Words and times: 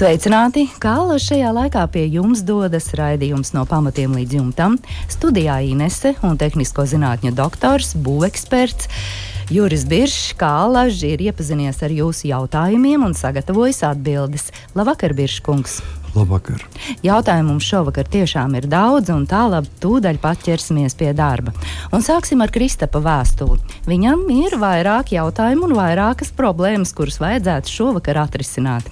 Sveicināti! 0.00 0.62
Kā 0.80 0.94
šajā 1.20 1.50
laikā 1.52 1.82
pie 1.92 2.06
jums 2.08 2.40
dodas 2.48 2.86
raidījums 2.96 3.50
no 3.52 3.66
pamatiem 3.68 4.14
līdz 4.16 4.38
jumtam? 4.38 4.78
Studijā 5.12 5.58
Inese 5.60 6.14
un 6.24 6.38
tehnisko 6.40 6.86
zinātņu 6.88 7.34
doktors, 7.36 7.90
būveksperts. 8.00 8.88
Juris 9.52 9.82
Biršs, 9.84 10.38
kā 10.40 10.48
alaži, 10.62 11.10
ir 11.12 11.26
iepazinies 11.26 11.82
ar 11.84 11.92
jūsu 11.92 12.30
jautājumiem 12.30 13.04
un 13.04 13.12
sagatavojis 13.12 13.82
atbildes. 13.90 14.46
Labvakar, 14.72 15.12
Birškungs! 15.18 15.82
Labvakar. 16.14 16.64
Jautājumu 17.04 17.52
mums 17.52 17.68
šovakar 17.68 18.08
tiešām 18.08 18.56
ir 18.56 18.70
daudz, 18.72 19.10
un 19.12 19.26
tālāk 19.28 19.68
tūdaļ 19.84 20.20
pat 20.22 20.40
ķersimies 20.46 20.96
pie 20.96 21.10
darba. 21.12 21.52
Un 21.92 22.00
sāksim 22.00 22.40
ar 22.40 22.54
Kristapa 22.54 23.04
vēstuli. 23.04 23.60
Viņam 23.90 24.24
ir 24.32 24.56
vairāk 24.64 25.12
jautājumu 25.18 25.68
un 25.68 25.76
vairākas 25.76 26.32
problēmas, 26.40 26.94
kuras 26.96 27.20
vajadzētu 27.20 27.76
šovakar 27.76 28.22
atrisināt. 28.24 28.88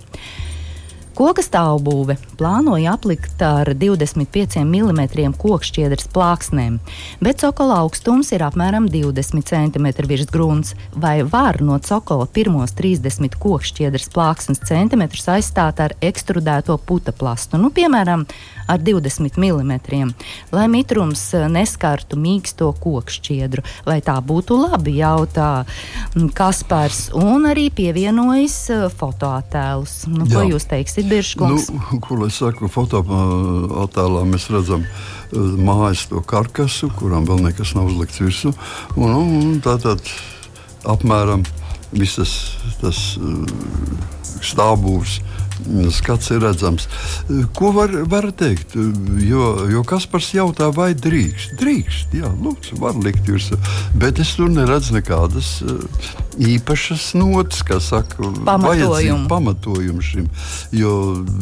Koka 1.19 1.43
stāvbūve 1.43 2.15
plānoja 2.39 2.93
aplikt 2.95 3.41
ar 3.43 3.67
25 3.75 4.61
mm 4.63 5.33
kokšķiedras 5.35 6.07
plāksnēm, 6.15 6.77
bet 7.19 7.43
cokola 7.43 7.81
augstums 7.83 8.31
ir 8.37 8.45
apmēram 8.47 8.87
20 8.87 9.43
cm 9.51 9.89
virs 10.07 10.31
grunts. 10.31 10.77
Vai 10.95 11.25
var 11.27 11.59
no 11.59 11.81
cokola 11.83 12.29
pirmos 12.31 12.77
30 12.79 13.35
kokšķiedras 13.43 14.07
plāksnes 14.15 14.63
centimetrus 14.71 15.27
aizstāt 15.35 15.83
ar 15.83 15.97
ekstrudēto 15.99 16.79
puta 16.87 17.11
plastu, 17.11 17.59
nu, 17.59 17.73
piemēram, 17.75 18.23
ar 18.69 18.83
20 18.85 19.39
mm, 19.41 20.13
lai 20.55 20.67
mitrums 20.71 21.25
neskartu 21.51 22.19
mīksto 22.21 22.71
kokšķiedru? 22.83 23.65
Vai 23.89 23.99
tā 24.05 24.19
būtu 24.23 24.59
labi, 24.61 24.99
jautā 25.01 25.65
Kaspars, 26.39 27.09
un 27.17 27.49
arī 27.49 27.69
pievienojas 27.75 28.59
fotoattēlus. 28.99 30.01
Nu, 30.13 30.29
ko 30.31 30.45
jūs 30.47 30.69
teiksiet? 30.71 31.09
Biržkungs. 31.09 31.71
Nu, 31.73 32.01
ko 32.05 32.21
lai 32.23 32.31
saku, 32.35 32.69
fotoattēlā 32.73 34.25
mēs 34.29 34.51
redzam 34.53 34.85
uh, 34.85 35.19
mājas 35.33 36.07
to 36.09 36.23
karkasu, 36.25 36.91
kuram 36.97 37.27
vēl 37.29 37.43
nekas 37.49 37.75
nav 37.77 37.91
uzlikts 37.91 38.21
virsū. 38.23 38.53
Un, 38.97 39.13
un 39.13 39.61
tā 39.65 39.77
tad 39.83 40.01
apmēram 40.89 41.45
visas 41.93 42.57
tas 42.81 43.19
stāvbūvs 44.45 45.19
skats 45.95 46.31
ir 46.35 46.43
redzams. 46.45 46.89
Ko 47.57 47.73
var, 47.77 47.93
var 48.11 48.31
teikt? 48.37 48.77
Jo, 49.25 49.51
jo 49.71 49.83
Kaspars 49.89 50.31
jautā, 50.37 50.71
vai 50.75 50.93
drīkst? 50.95 51.57
Drīkst, 51.61 52.17
jā, 52.19 52.31
lūdzu, 52.43 52.79
var 52.83 52.99
likt 52.99 53.29
virsū. 53.29 53.59
Bet 53.99 54.21
es 54.23 54.35
tur 54.39 54.51
neredzu 54.53 54.97
nekādas 54.99 55.59
uh, 55.65 55.79
īpašas 56.39 57.13
notis, 57.19 57.63
kā 57.67 57.79
saka, 57.83 58.31
pamatojumu. 58.47 59.27
pamatojumu 59.31 60.03
šim. 60.05 60.29
Jo 60.75 60.93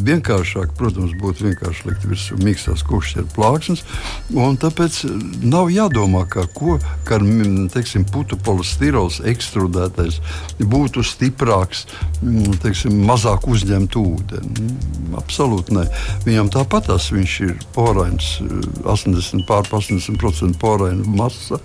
vienkāršāk, 0.07 0.73
protams, 0.77 1.13
būtu 1.21 1.49
vienkārši 1.49 1.89
likt 1.89 2.07
virsū 2.09 2.39
mīkstās 2.41 2.83
kokšķieru 2.87 3.29
plāksnes. 3.35 3.83
Tāpēc 4.63 5.01
nav 5.45 5.69
jādomā, 5.73 6.25
ka, 6.29 6.47
ko, 6.53 6.77
ka 7.07 7.19
teiksim, 7.73 8.07
putu 8.09 8.39
polistirols 8.41 9.21
ekstrudētais 9.27 10.19
būtu 10.57 11.05
stiprāks, 11.05 11.85
teiksim, 12.63 12.97
mazāk 13.07 13.47
uzņemt 13.49 13.99
ūdeni. 14.07 14.69
Absolūti 15.17 15.75
nē. 15.77 15.85
Viņam 16.27 16.51
tāpat 16.53 16.89
tas 16.91 17.09
viņš 17.13 17.35
ir 17.47 17.53
porains, 17.75 18.37
80 18.85 19.45
pār 19.49 19.67
80% 19.67 20.59
poraina 20.61 21.03
masa 21.17 21.61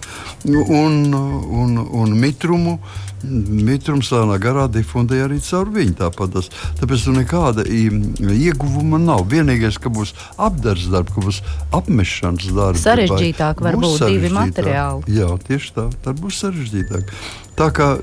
un, 0.47 1.15
un, 1.15 1.79
un 1.79 2.19
mitrumu 2.19 2.79
mitrums 3.23 4.11
lēnā 4.13 4.39
garā 4.43 4.67
difundē 4.73 5.23
arī 5.27 5.39
caur 5.45 5.71
viņu. 5.73 5.95
Tāpat 6.01 6.33
tas, 6.37 6.49
tāpēc 6.81 7.05
tur 7.07 7.17
nekāda 7.17 7.65
ieguvuma 7.67 9.01
nav. 9.03 9.25
Vienīgais, 9.33 9.79
ka 9.83 9.93
būs 9.93 10.15
apgabals 10.37 10.89
darbs, 10.93 11.15
ka 11.15 11.27
būs 11.27 11.43
apmešanas 11.79 12.51
darbs. 12.57 12.87
Sarežģītāk 12.87 13.63
var 13.65 13.79
būt 13.81 14.07
divi 14.09 14.33
materiāli. 14.35 15.19
Jā, 15.21 15.31
tieši 15.47 15.77
tā. 15.77 15.87
Tad 16.05 16.23
būs 16.23 16.43
sarežģītāk. 16.43 17.15
Tā 17.59 17.69
kā 17.77 17.95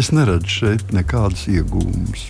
es 0.00 0.12
neredzu 0.14 0.58
šeit 0.60 0.92
nekādas 0.96 1.46
ieguvumus. 1.52 2.28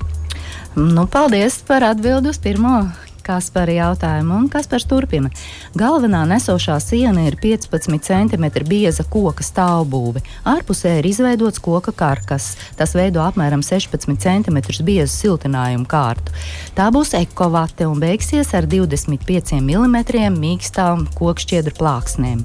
Nu, 0.76 1.06
paldies 1.08 1.54
par 1.64 1.86
atbildi 1.88 2.28
uz 2.28 2.38
pirmo 2.44 2.82
Kaspara 3.26 3.74
jautājumu, 3.74 4.36
un 4.38 4.44
Kaspars 4.50 4.84
turpina. 4.86 5.32
Galvenā 5.74 6.20
nesošā 6.30 6.76
siena 6.78 7.24
ir 7.26 7.34
15 7.42 7.98
cm 8.06 8.44
bieza 8.68 9.02
koka 9.10 9.42
stāvbūve. 9.42 10.22
Ārpusē 10.46 11.00
ir 11.00 11.08
izveidots 11.10 11.58
koka 11.62 11.90
karkas. 11.90 12.52
Tas 12.78 12.94
veido 12.94 13.24
apmēram 13.24 13.64
16 13.66 14.14
cm 14.22 14.60
biezu 14.86 15.10
siltinājumu 15.10 15.88
kārtu. 15.90 16.34
Tā 16.78 16.86
būs 16.94 17.16
ekovate 17.18 17.88
un 17.90 17.98
beigsies 18.02 18.52
ar 18.54 18.68
25 18.70 19.58
mm 19.58 19.98
mīkstām 20.36 21.08
kokšķiedru 21.18 21.74
plāksnēm. 21.80 22.44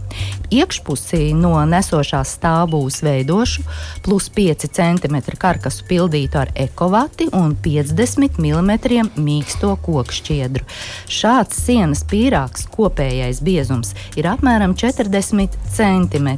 Iekšpusī 0.51 1.29
no 1.37 1.53
nesošās 1.69 2.33
stāvbūves 2.39 3.03
veidošu 3.05 3.67
plus 4.01 4.31
5 4.33 4.65
cm 4.73 5.21
karkasu 5.37 5.85
pildītu 5.87 6.41
ar 6.41 6.51
ekovati 6.57 7.29
un 7.37 7.53
50 7.69 8.41
mm 8.41 9.13
mīksto 9.21 9.77
kokšķiedru. 9.85 10.70
Šāds 11.11 11.59
sienas 11.65 12.03
pīrāgs 12.07 12.67
kopējais 12.71 13.41
biezums 13.45 13.93
ir 14.19 14.29
apmēram 14.31 14.75
40 14.77 15.57
cm. 15.71 16.29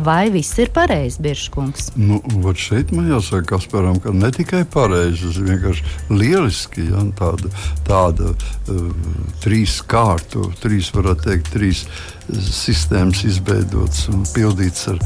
Vai 0.00 0.30
viss 0.34 0.58
ir 0.60 0.72
pareizi, 0.74 1.20
Biržkungs? 1.24 1.92
Nu, 2.00 2.20
šeit 2.56 2.94
man 2.96 3.10
jāsaka, 3.10 3.54
Kasparam, 3.54 4.00
ka 4.02 4.14
ne 4.14 4.30
tikai 4.34 4.62
pareizi, 4.68 5.26
tas 5.26 5.40
vienkārši 5.42 6.14
lieliski. 6.14 6.88
Ja, 6.90 7.02
tāda 7.18 7.50
tāda 7.86 8.32
uh, 8.32 8.88
trīs 9.42 9.80
kārtu, 9.88 10.48
trīs, 10.62 10.92
varētu 10.94 11.28
teikt, 11.28 11.52
trīs 11.54 11.84
sistēmas 12.38 13.22
izveidotas 13.26 14.06
un 14.12 14.22
pildītas 14.34 14.88
ar, 14.92 15.00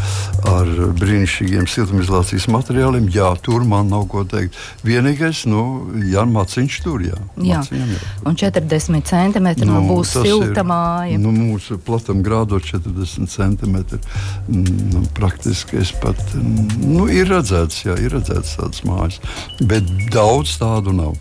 ar 0.51 0.71
brīnišķīgiem 1.01 1.69
siltumizolācijas 1.71 2.47
materiāliem. 2.53 3.09
Jā, 3.15 3.31
tur 3.45 3.65
man 3.69 3.91
nav 3.93 4.07
ko 4.13 4.25
teikt. 4.29 4.59
Vienīgais, 4.87 5.45
nu, 5.51 5.65
jā, 6.11 6.25
maciņš 6.29 6.79
tur, 6.85 7.05
jā. 7.07 7.19
jā. 7.39 7.61
Maciņam, 7.63 7.93
jā. 7.95 8.03
Un 8.29 8.39
40 8.41 9.09
centimetri 9.11 9.69
nu, 9.69 9.79
nu, 9.79 9.85
būs 9.93 10.15
silta 10.19 10.65
māja. 10.67 11.19
Nu, 11.21 11.35
mūsu 11.35 11.79
platam 11.83 12.23
grādos 12.27 12.69
40 12.71 13.31
centimetri. 13.33 14.01
Nu, 14.49 15.05
praktiski 15.17 15.81
es 15.83 15.95
pat, 16.03 16.21
nu, 16.35 17.09
ir 17.13 17.31
redzēts, 17.33 17.85
jā, 17.87 17.99
ir 18.01 18.15
redzēts 18.17 18.57
tādas 18.61 18.85
mājas, 18.87 19.21
bet 19.65 19.89
daudz 20.15 20.59
tādu 20.61 20.95
nav. 20.97 21.17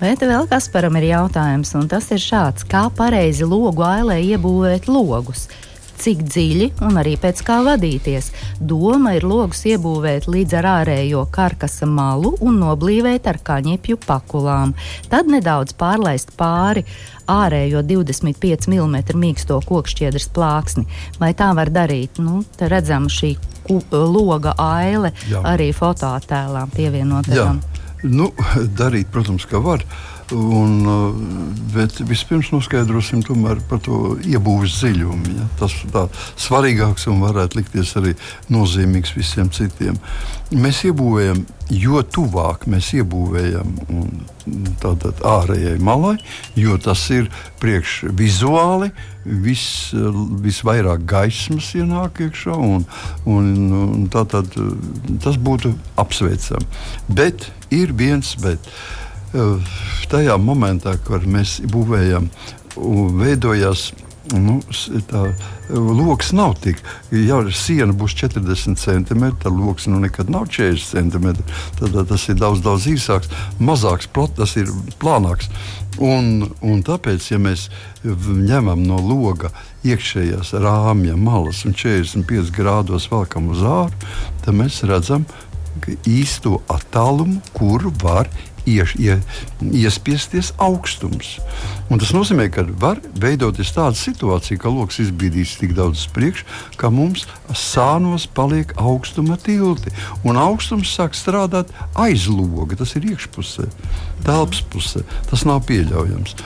Bet 0.00 0.24
vēl 0.26 0.48
Kasparam 0.50 0.96
ir 0.98 1.06
jautājums, 1.12 1.70
un 1.78 1.86
tas 1.90 2.10
ir 2.14 2.22
šāds: 2.22 2.66
kā 2.66 2.88
pareizi 2.96 3.46
logu 3.46 3.84
ailē 3.86 4.18
iebūvēt 4.34 4.90
logus? 4.90 5.46
Cik 5.94 6.24
dziļi 6.26 6.66
un 6.82 6.98
arī 6.98 7.14
pēc 7.22 7.38
kā 7.46 7.60
vadīties. 7.64 8.32
Doma 8.58 9.12
ir 9.14 9.24
logus 9.24 9.62
iebūvēt 9.70 10.26
līdz 10.26 10.56
ar 10.58 10.68
ārējo 10.72 11.22
karkasa 11.32 11.86
malu 11.86 12.34
un 12.42 12.58
noblīvēt 12.60 13.28
ar 13.30 13.38
kaņepju 13.46 14.00
pakulām. 14.02 14.74
Tad 15.12 15.30
nedaudz 15.30 15.76
pārlaist 15.78 16.34
pāri 16.36 16.82
ārējo 17.30 17.84
25 17.86 18.68
mm 18.74 18.98
mīksto 19.22 19.60
kokšķiedras 19.64 20.26
plāksni. 20.34 20.84
Vai 21.22 21.30
tā 21.38 21.52
var 21.56 21.70
darīt? 21.70 22.18
Nu, 22.18 22.42
te 22.58 22.68
redzam 22.68 23.06
šī 23.06 23.36
loga 23.94 24.52
aile 24.60 25.14
Jā. 25.30 25.40
arī 25.54 25.70
fotoattēlā 25.72 26.66
pievienotajām. 26.74 27.62
Nu, 28.04 28.28
darīt, 28.80 29.08
protams, 29.12 29.46
ka 29.48 29.60
var. 29.64 29.84
Un, 30.32 30.86
uh, 30.88 31.14
bet 31.74 31.98
vispirms 32.08 32.48
noskaidrosim 32.54 33.20
par 33.68 33.82
to 33.84 34.14
iebūves 34.24 34.78
dziļumu. 34.78 35.34
Ja? 35.36 35.48
Tas 35.60 35.74
ir 35.82 35.90
svarīgāks 36.40 37.04
un 37.12 37.20
varētu 37.20 37.60
likties 37.60 37.92
arī 38.00 38.14
nozīmīgs 38.48 39.12
visiem 39.18 39.50
citiem. 39.52 39.98
Mēs 40.54 40.80
iebūvējam, 40.88 41.44
jo 41.76 42.00
tuvāk 42.08 42.64
mēs 42.72 42.94
iebūvējam 42.96 43.76
tātad 44.80 45.20
ārējai 45.28 45.76
malai, 45.84 46.16
jo 46.56 46.78
tas 46.80 47.04
ir 47.12 47.28
priekšvizuāli. 47.60 48.92
Vis, 49.24 49.92
visvairāk 50.44 51.06
gaismas 51.08 51.70
ienāk 51.76 52.20
iekšā, 52.26 52.56
un, 52.60 52.84
un, 53.24 53.54
un 53.72 54.02
tā 54.12 54.26
tad 54.28 54.52
tas 55.24 55.40
būtu 55.40 55.72
apsveicami. 56.00 56.68
Bet 57.08 57.48
ir 57.72 57.96
viens 57.96 58.36
bet. 58.40 58.72
Tajā 60.10 60.38
momentā, 60.38 60.94
kad 61.06 61.26
mēs 61.26 61.58
būvējam, 61.70 62.30
veidojās 63.18 63.90
Nu, 64.32 64.54
tā 65.10 65.20
loks 65.68 66.30
nav 66.32 66.54
tik. 66.64 66.78
Ja 67.12 67.42
siena 67.52 67.92
būs 67.92 68.14
40 68.16 68.80
centimetri, 68.80 69.36
tad 69.42 69.52
loks 69.52 69.84
nu 69.90 69.98
nekad 70.00 70.30
nav 70.32 70.46
40 70.48 70.94
centimetri. 70.94 71.44
Tad 71.76 71.98
tas 72.08 72.24
ir 72.32 72.38
daudz, 72.40 72.62
daudz 72.64 72.86
īsāks, 72.88 73.28
mazāks, 73.60 74.08
plat, 74.08 74.32
tas 74.38 74.56
ir 74.56 74.72
plānāks. 75.02 75.50
Un, 76.00 76.48
un 76.64 76.80
tāpēc, 76.86 77.26
ja 77.34 77.38
mēs 77.38 77.68
ņemam 78.04 78.80
no 78.88 78.96
loga 79.04 79.52
iekšējās 79.84 80.54
rāmja 80.64 81.18
malas 81.20 81.60
un 81.68 81.76
45 81.76 82.48
grādos 82.56 83.10
velkam 83.12 83.52
uz 83.52 83.60
ārā, 83.60 83.92
tad 84.40 84.56
mēs 84.56 84.80
redzam 84.88 85.28
īsto 86.08 86.62
attālumu, 86.72 87.42
kuru 87.52 87.92
var 88.00 88.30
ieš, 88.66 88.94
ie, 89.00 89.18
iespiesties 89.60 90.52
augstums. 90.62 91.38
Un 91.92 92.00
tas 92.00 92.14
nozīmē, 92.16 92.48
ka 92.52 92.64
var 92.80 93.00
veidoties 93.20 93.74
tāda 93.76 93.96
situācija, 93.98 94.58
ka 94.60 94.72
lokus 94.72 95.02
izbīdīs 95.04 95.56
tik 95.60 95.74
daudz 95.76 96.04
uz 96.04 96.12
priekšu, 96.14 96.46
ka 96.80 96.90
mums 96.92 97.26
sānos 97.52 98.26
paliek 98.26 98.72
augstuma 98.80 99.36
tilti. 99.40 99.92
Un 100.24 100.40
augstums 100.40 100.92
sāk 100.96 101.16
strādāt 101.18 101.72
aiz 101.94 102.26
loga, 102.30 102.78
tas 102.80 102.94
ir 102.96 103.10
iekšpusē, 103.12 103.68
telpas 104.24 104.62
pusē. 104.72 105.04
Tas 105.30 105.44
nav 105.48 105.64
pieļaujams. 105.68 106.36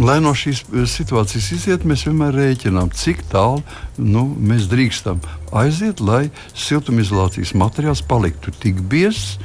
Lai 0.00 0.18
no 0.24 0.32
šīs 0.36 0.64
eh, 0.72 0.86
situācijas 0.90 1.52
iziet, 1.58 1.86
mēs 1.88 2.06
vienmēr 2.08 2.34
rēķinām, 2.36 2.92
cik 2.96 3.26
tālu 3.32 3.62
nu, 4.00 4.26
mēs 4.36 4.70
drīkstam 4.72 5.20
aiziet, 5.56 6.00
lai 6.00 6.26
siltumizolācijas 6.56 7.54
materiāls 7.56 8.04
paliktu 8.06 8.52
tik 8.62 8.80
biezs 8.90 9.36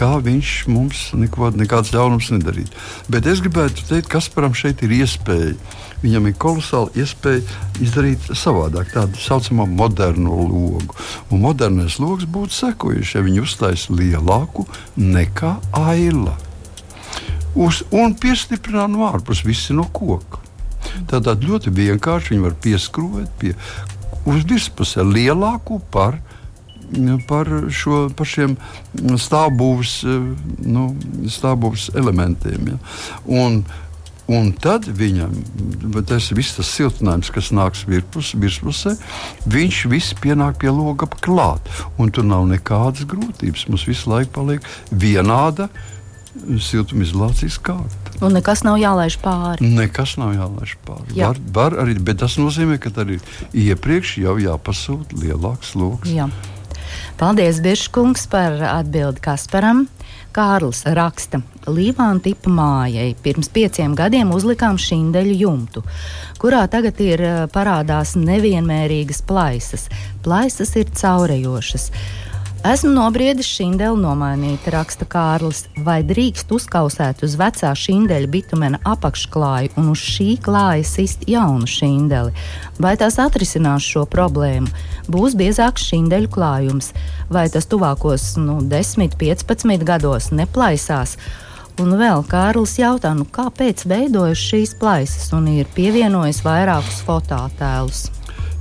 kā 0.00 0.14
viņš 0.24 0.54
mums 0.72 1.02
neko, 1.18 1.50
nekāds 1.60 1.92
ļaunums 1.92 2.30
nedarītu. 2.32 2.72
Bet 3.12 3.28
es 3.28 3.42
gribētu 3.44 3.84
teikt, 3.88 4.08
ka 4.08 4.18
Kasparam 4.20 4.56
šeit 4.56 4.82
ir 4.86 4.94
iespēja. 5.00 5.54
Viņam 6.00 6.30
ir 6.30 6.36
kolosāla 6.40 6.88
iespēja 6.96 7.42
izdarīt 7.84 8.30
savādāk, 8.36 8.94
tādu 8.94 9.20
saucamo 9.20 9.66
modernu 9.68 10.38
logu. 10.48 10.96
Un 11.28 11.42
modernais 11.44 11.98
logs 12.00 12.24
būtu 12.24 12.56
sekojuši, 12.56 13.18
ja 13.18 13.24
viņi 13.26 13.44
uztaisītu 13.44 13.98
lielāku 13.98 14.64
nekā 14.96 15.58
aila. 15.76 16.38
Uz, 17.58 17.82
un 17.92 18.14
piestiprinātu 18.16 18.94
no 18.94 19.08
ārpuses, 19.10 19.44
visi 19.44 19.76
no 19.76 19.84
koka. 19.92 20.40
Tātad 21.10 21.44
ļoti 21.44 21.72
vienkārši 21.74 22.34
viņi 22.34 22.44
var 22.46 22.56
pieskrūvēt 22.64 23.32
pie 23.40 23.54
uz 24.28 24.44
virspusē 24.48 25.04
lielāku 25.04 25.80
par 25.92 26.20
par, 27.28 27.48
šo, 27.70 28.08
par 28.16 28.28
šiem 28.28 28.56
stāvbūves, 28.98 30.00
nu, 30.66 30.88
stāvbūves 31.30 31.90
elementiem. 31.98 32.74
Ja. 32.74 32.82
Un, 33.26 33.62
Un 34.30 34.52
tad 34.54 34.84
viņam 34.86 35.32
tas 36.06 36.28
viss 36.36 36.54
tas 36.54 36.68
siltinājums, 36.70 37.32
kas 37.34 37.48
nāks 37.50 37.80
virpus, 37.88 38.28
virspusē, 38.38 38.92
viņš 39.50 39.78
viss 39.90 40.14
pienāk 40.22 40.60
pie 40.62 40.70
loga 40.70 41.08
klāt. 41.18 41.66
Un 41.98 42.12
tur 42.14 42.28
nav 42.28 42.44
nekādas 42.46 43.08
grūtības. 43.10 43.66
Mums 43.66 43.88
visu 43.90 44.12
laiku 44.12 44.30
paliek 44.36 44.68
vienāda 44.94 45.66
siltumizolācijas 46.62 47.58
kārta. 47.58 48.14
Un 48.22 48.36
nekas 48.36 48.62
nav 48.62 48.78
jālaiž 48.78 49.18
pāri. 49.24 49.66
Nekas 49.74 50.14
nav 50.20 50.36
jālaiž 50.36 50.76
pāri. 50.86 51.16
Jā. 51.18 51.32
Var, 51.32 51.42
var 51.56 51.78
arī, 51.82 51.98
bet 51.98 52.22
tas 52.22 52.38
nozīmē, 52.38 52.78
ka 52.78 52.94
arī 53.02 53.18
iepriekš 53.50 54.18
jau 54.22 54.38
jāpasūta 54.38 55.18
lielāks 55.24 55.74
lokus. 55.74 56.14
Jā. 56.14 56.30
Paldies, 57.20 57.60
Biržkungs, 57.64 58.26
par 58.30 58.58
atbildi 58.72 59.22
Kasparam. 59.24 59.86
Kārlis 60.30 60.84
raksta, 60.86 61.40
Līvāna 61.66 62.22
tipa 62.22 62.52
mājai 62.54 63.16
pirms 63.18 63.50
pieciem 63.50 63.96
gadiem 63.98 64.30
uzlikām 64.30 64.78
šindeļu 64.78 65.34
jumtu, 65.40 65.82
kurā 66.38 66.62
tagad 66.70 67.00
ir 67.02 67.24
eh, 67.26 67.38
parādās 67.50 68.14
nevienmērīgas 68.14 69.24
plaisas. 69.26 69.88
Plaisas 70.22 70.76
ir 70.78 70.92
caurējošas. 70.94 71.90
Esmu 72.60 72.90
nobriedis 72.92 73.48
šindeli 73.48 73.96
nomainīt, 74.02 74.66
raksta 74.68 75.06
Kārlis. 75.08 75.62
Vai 75.80 76.02
drīkst 76.04 76.50
uzkausēt 76.52 77.22
uz 77.24 77.38
vecā 77.40 77.70
šindeļa 77.72 78.28
bitumena 78.28 78.80
apakšklāju 78.84 79.72
un 79.80 79.88
uz 79.94 80.02
šī 80.04 80.34
klāja 80.44 80.84
sist 80.84 81.24
jaunu 81.24 81.64
šindeli? 81.64 82.34
Vai 82.76 82.92
tas 83.00 83.16
atrisinās 83.24 83.86
šo 83.88 84.04
problēmu? 84.12 84.68
Būs 85.08 85.38
biezāks 85.40 85.88
šindeļu 85.88 86.28
klājums, 86.36 86.92
vai 87.32 87.46
tas 87.48 87.64
tuvākos 87.64 88.34
nu, 88.44 88.60
10, 88.60 89.16
15 89.16 89.88
gados 89.88 90.28
neplaisās? 90.28 91.16
Un 91.80 91.96
vēl 91.96 92.28
Kārlis 92.28 92.76
jautā, 92.76 93.16
nu, 93.16 93.24
kāpēc 93.24 93.88
veidojas 93.88 94.48
šīs 94.52 94.76
plaisas 94.76 95.32
un 95.32 95.48
ir 95.48 95.70
pievienojis 95.72 96.44
vairākus 96.44 97.00
fototēlus. 97.08 98.10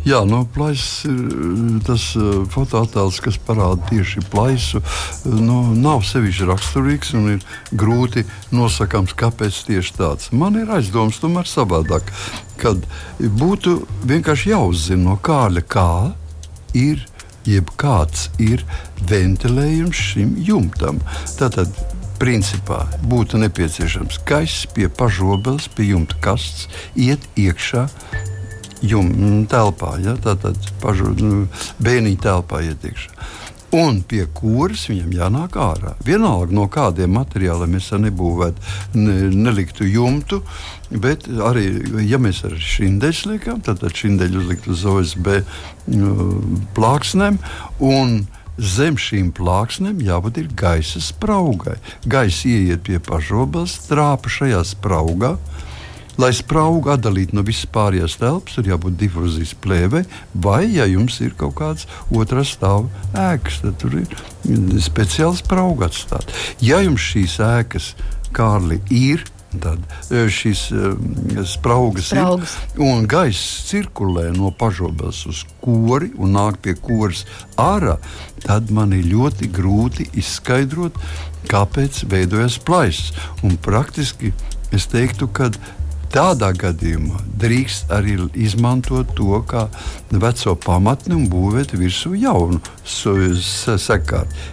Jā, 0.08 0.22
no 0.24 0.46
plaisas 0.48 1.04
ir 1.10 1.18
eh, 1.28 1.80
tas 1.84 2.04
uh, 2.16 2.46
fotoattēls, 2.54 3.20
kas 3.24 3.36
parāda 3.44 3.84
tieši 3.90 4.24
plaisu. 4.32 4.80
Uh, 4.80 5.36
nu, 5.44 5.58
nav 5.76 6.06
sevišķi 6.08 6.48
raksturīgs 6.48 7.12
un 7.20 7.28
ir 7.34 7.44
grūti 7.76 8.24
nosakāms, 8.56 9.16
kāpēc 9.20 9.60
tieši 9.68 9.98
tāds. 9.98 10.32
Man 10.32 10.56
ir 10.62 10.72
aizdoms 10.72 11.20
tomēr 11.20 11.50
savādāk, 11.52 12.14
kad 12.62 12.88
būtu 13.20 13.76
vienkārši 14.08 14.54
jāuzzina 14.54 15.04
no 15.04 15.20
kāļa, 15.20 15.66
kā 15.68 15.92
ir, 16.80 17.04
jeb 17.50 17.76
kāds 17.80 18.30
ir 18.40 18.64
ventilējums 19.10 20.04
šim 20.14 20.36
jumtam. 20.48 21.04
Tātad 21.36 21.76
principā 22.20 22.86
būtu 23.04 23.40
nepieciešams 23.44 24.24
gaiss 24.28 24.68
pie 24.76 24.88
pašobeles, 24.92 25.68
pie 25.76 25.92
jumta 25.92 26.20
kastes, 26.24 26.68
iet 26.96 27.24
iekšā 27.40 27.88
mm, 28.82 29.46
telpā, 29.52 29.98
ja, 30.04 30.16
tātad 30.22 30.58
pašu 30.84 31.14
nu, 31.20 31.46
bērniņa 31.84 32.24
telpā 32.24 32.64
ietikšu. 32.70 33.16
Un 33.76 34.00
pie 34.02 34.24
kuras 34.34 34.88
viņam 34.90 35.12
jānāk 35.14 35.58
ārā. 35.62 35.92
Vienalga 36.02 36.56
no 36.58 36.66
kādiem 36.74 37.12
materiāliem 37.14 37.76
mēs 37.78 37.92
nebūvētu, 37.94 38.64
ne, 38.98 39.18
neliktu 39.30 39.86
jumtu, 39.86 40.42
bet 40.90 41.28
arī, 41.30 41.68
ja 42.10 42.18
mēs 42.18 42.42
ar 42.50 42.58
šindeļus 42.58 43.22
liekam, 43.30 43.62
tad 43.62 43.86
šindeļu 43.86 44.42
uzlikt 44.42 44.72
uz 44.74 44.86
OSB 44.90 45.30
nu, 45.94 46.42
plāksnēm. 46.74 47.38
Zem 48.60 48.98
šīm 49.00 49.30
plāksnēm 49.38 50.02
jābūt 50.04 50.42
gaisa 50.60 51.00
spraugai. 51.00 51.78
Gaisa 52.04 52.50
ieiet 52.50 52.82
pie 52.84 52.98
pašrobežas, 53.00 53.86
trāpa 53.88 54.28
šajā 54.34 54.66
spraugā, 54.68 55.38
Lai 56.20 56.34
spraugu 56.36 56.92
atdalītu 56.92 57.38
no 57.38 57.46
visas 57.48 57.70
pārējās 57.72 58.18
telpas, 58.20 58.58
ir 58.60 58.74
jābūt 58.74 58.98
difuzijas 59.00 59.54
plēvei, 59.64 60.04
vai, 60.34 60.66
ja 60.76 60.88
jums 60.90 61.20
ir 61.24 61.36
kaut 61.40 61.56
kāds 61.62 61.88
otrs 62.12 62.58
stāvs 62.58 62.92
ēkas, 63.16 63.62
tad 63.64 63.80
tur 63.80 64.02
ir 64.02 64.16
speciāls 64.84 65.40
spraugu 65.46 65.88
atstāt. 65.88 66.34
Ja 66.60 66.82
jums 66.84 67.06
šīs 67.14 67.40
ēkas, 67.46 67.94
Kārli, 68.36 68.82
ir, 68.94 69.24
Tad 69.50 69.82
e, 70.14 70.28
šīs 70.30 70.60
spraugas, 71.50 72.12
spraugas 72.12 72.52
ir 72.76 72.84
un 72.86 73.08
gaisa 73.10 73.64
cirkulē 73.66 74.28
no 74.36 74.52
pašobeles 74.54 75.24
uz 75.26 75.40
kori 75.64 76.12
un 76.22 76.36
nāk 76.38 76.60
pie 76.62 76.76
koras 76.78 77.24
ārā. 77.58 77.96
Tad 78.46 78.70
man 78.70 78.94
ir 78.94 79.10
ļoti 79.10 79.50
grūti 79.56 80.06
izskaidrot, 80.22 81.02
kāpēc 81.50 82.04
veidojas 82.12 82.60
plaisas. 82.62 83.10
Un 83.42 83.58
praktiski 83.58 84.36
es 84.76 84.86
teiktu, 84.92 85.26
ka 85.34 85.50
Tādā 86.10 86.50
gadījumā 86.58 87.20
drīkst 87.40 87.92
arī 87.94 88.16
izmantot 88.34 89.12
to 89.18 89.42
kā 89.50 89.68
veco 90.10 90.56
pamatni 90.58 91.14
un 91.14 91.28
būvēt 91.30 91.76
virsū 91.78 92.16
jaunu 92.18 92.58
sekārtu. 92.86 94.48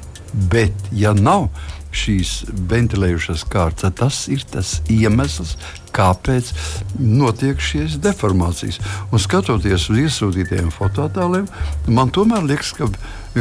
Bet, 0.53 0.77
ja 0.93 1.15
nav 1.17 1.49
šīs 1.97 2.33
ventilējušās 2.69 3.47
kārtas, 3.49 3.87
tad 3.87 3.97
tas 4.03 4.19
ir 4.33 4.45
tas 4.53 4.75
iemesls, 4.93 5.55
kāpēc 5.97 6.53
notiek 7.01 7.63
šīs 7.63 7.97
deformācijas. 8.05 8.83
Un 9.09 9.23
skatoties 9.23 9.89
uz 9.93 10.03
iesūtītajiem 10.05 10.69
fototēliem, 10.75 11.49
man 11.89 12.13
tomēr 12.13 12.45
liekas, 12.51 12.75
ka 12.77 12.91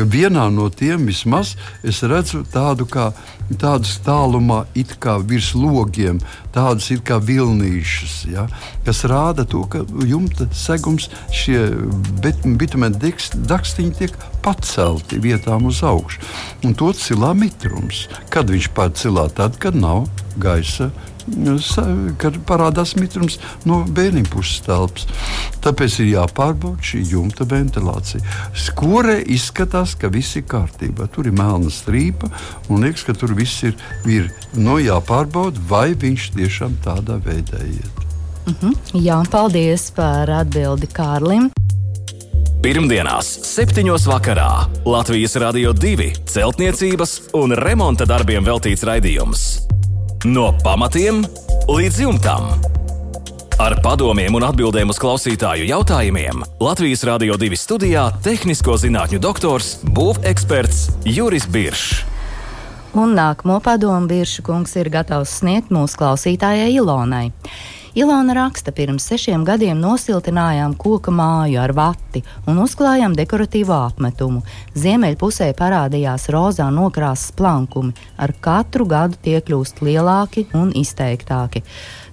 vienā 0.04 0.50
no 0.52 0.68
tiem 0.70 1.06
vismaz 1.08 1.56
es 1.84 2.02
redzu 2.04 2.44
tādu 2.52 2.88
kā 2.90 3.12
tādus 3.62 4.00
tālumā, 4.06 4.66
it 4.76 4.96
kā 5.00 5.16
virs 5.22 5.54
logiem, 5.56 6.20
tādus 6.56 6.90
it 6.92 7.04
kā 7.08 7.20
vilnīšus, 7.22 8.16
ja, 8.34 8.48
kas 8.86 9.04
rāda 9.08 9.46
to, 9.48 9.64
ka 9.70 9.84
jumta 10.08 10.50
segums, 10.52 11.08
šie 11.32 11.62
bitumēna 12.22 13.14
dakstiņi 13.36 13.98
tiek 14.00 14.18
pacelti 14.46 15.22
vietām 15.22 15.70
uz 15.70 15.82
augšu. 15.86 16.22
Un 16.66 16.76
to 16.78 16.92
cilā 16.98 17.34
mitrums. 17.38 18.06
Kad 18.34 18.50
viņš 18.54 18.72
pacilā? 18.76 19.30
Tad, 19.36 19.60
kad 19.62 19.78
nav 19.78 20.06
gaisa 20.42 20.92
kad 22.22 22.38
parādās 22.48 22.96
mitrums 23.00 23.40
no 23.66 23.82
bērniem 23.88 24.28
puses 24.30 24.62
telpas. 24.66 25.08
Tāpēc 25.66 26.00
ir 26.04 26.12
jāpārbauda 26.14 26.86
šī 26.86 27.02
jumta 27.16 27.48
ventilācija. 27.50 28.22
Skorē 28.66 29.18
izskatās, 29.34 29.96
ka 30.00 30.12
viss 30.14 30.38
ir 30.38 30.46
kārtībā. 30.52 31.10
Tur 31.12 31.30
ir 31.30 31.38
melna 31.38 31.74
strīpa 31.74 32.30
un 32.70 32.86
liekas, 32.86 33.06
ka 33.08 33.18
tur 33.18 33.36
viss 33.38 33.66
ir, 33.66 33.76
ir 34.06 34.32
no 34.54 34.78
jāpārbauda, 34.82 35.62
vai 35.70 35.94
viņš 35.98 36.32
tiešām 36.38 36.80
tādā 36.86 37.20
veidā 37.26 37.62
iet. 37.66 38.02
Uh 38.46 38.54
mhm. 38.54 38.74
-huh. 38.74 39.02
Jā, 39.02 39.24
paldies 39.32 39.92
par 39.92 40.30
atbildi 40.30 40.88
Kārlim. 40.88 41.50
Pirmdienās, 42.66 43.28
7. 43.46 43.86
vakarā 44.10 44.66
Latvijas 44.86 45.36
Rādio 45.36 45.74
2 45.74 46.26
celtniecības 46.26 47.22
un 47.38 47.54
remonta 47.54 48.06
darbiem 48.10 48.46
veltīts 48.46 48.82
raidījums. 48.82 49.75
No 50.26 50.48
pamatiem 50.64 51.20
līdz 51.70 52.00
jumtam. 52.02 52.48
Ar 53.62 53.76
padomiem 53.86 54.34
un 54.34 54.42
atbildēm 54.48 54.90
uz 54.90 54.98
klausītāju 54.98 55.68
jautājumiem 55.70 56.42
Latvijas 56.66 57.04
Rādio 57.06 57.36
2 57.38 57.60
studijā- 57.62 58.08
tehnisko 58.26 58.74
zinātņu 58.74 59.20
doktors, 59.22 59.76
būveksperts 59.86 60.90
Juris 61.06 61.46
Biršs. 61.46 62.02
Un 62.98 63.14
nākamo 63.14 63.60
padomu 63.62 64.10
Virša 64.10 64.42
kungs 64.42 64.76
ir 64.76 64.90
gatavs 64.90 65.44
sniegt 65.44 65.70
mūsu 65.70 65.94
klausītājai 66.02 66.74
Ilonai. 66.74 67.32
Ilona 67.96 68.34
raksta, 68.36 68.74
pirms 68.76 69.06
sešiem 69.08 69.46
gadiem 69.48 69.80
nosiltinājām 69.80 70.74
koka 70.76 71.14
māju 71.16 71.62
ar 71.64 71.72
vati 71.72 72.20
un 72.44 72.58
uzklājām 72.60 73.14
dekoratīvu 73.16 73.72
apmetumu. 73.72 74.42
Ziemeļpusē 74.76 75.48
parādījās 75.56 76.28
rozā 76.36 76.68
nokrāsas 76.76 77.32
plankumi, 77.40 77.94
ar 78.20 78.34
katru 78.44 78.84
gadu 78.92 79.16
tie 79.24 79.40
kļūst 79.40 79.80
lielāki 79.88 80.44
un 80.60 80.74
izteiktāki. 80.76 81.64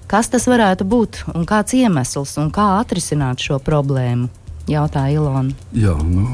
Kas 0.06 0.30
tas 0.30 0.46
varētu 0.46 0.86
būt 0.86 1.24
un 1.34 1.48
kāds 1.50 1.74
iemesls 1.74 2.36
un 2.38 2.54
kā 2.54 2.68
atrisināt 2.78 3.42
šo 3.42 3.58
problēmu? 3.58 4.30
Jautāja 4.70 5.18
Ilona. 5.18 5.54
Jā, 5.76 5.94
nu, 6.06 6.26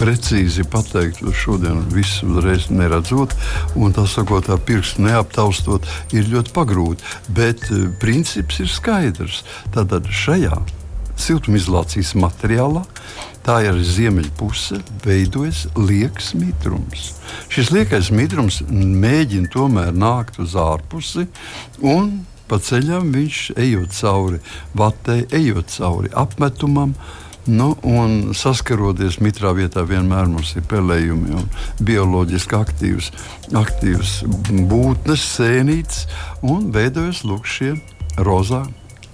precīzi 0.00 0.64
pateikt, 0.68 1.22
šodien 1.36 1.82
visu 1.92 2.28
uzreiz 2.30 2.68
neredzot, 2.72 3.36
un 3.76 3.94
tā 3.96 4.06
sakot, 4.08 4.48
ar 4.48 4.60
pirkstu 4.66 5.04
neaptaustot, 5.06 5.88
ir 6.16 6.28
ļoti 6.32 6.54
pagrūti. 6.56 7.16
Bet 7.36 7.66
uh, 7.70 7.88
princips 8.02 8.60
ir 8.64 8.70
skaidrs. 8.72 9.42
Tātad 9.74 10.08
šajā 10.08 10.56
siltumizolācijas 11.20 12.14
materiālā 12.16 12.82
tā 13.44 13.60
ir 13.66 13.78
ziemeļpuse, 13.84 14.80
veidojas 15.04 15.66
liekas 15.76 16.32
mitrums. 16.38 17.10
Šis 17.52 17.72
liekais 17.74 18.10
mitrums 18.14 18.60
mēģina 18.70 19.50
tomēr 19.52 19.96
nākt 19.96 20.40
uz 20.42 20.56
ārpusi 20.58 21.26
un 21.84 22.20
pa 22.50 22.58
ceļam 22.58 23.12
viņš 23.14 23.40
ejot 23.62 23.94
cauri 23.94 24.40
vatē, 24.76 25.22
ejot 25.38 25.70
cauri 25.76 26.10
apmetumam. 26.18 26.96
Nu, 27.50 27.72
un 27.82 28.34
saskaroties 28.36 29.18
mitrā 29.24 29.50
vietā, 29.56 29.82
vienmēr 29.88 30.28
mums 30.30 30.52
ir 30.54 30.66
pelējumi 30.70 31.34
un 31.34 31.48
bioloģiski 31.82 32.58
aktīvs, 32.60 33.08
aktīvs 33.58 34.12
būtnes, 34.70 35.24
sēnītes, 35.38 36.04
un 36.46 36.68
veidojas 36.74 37.24
lūk 37.26 37.48
šie 37.50 37.72
rozā 38.20 38.66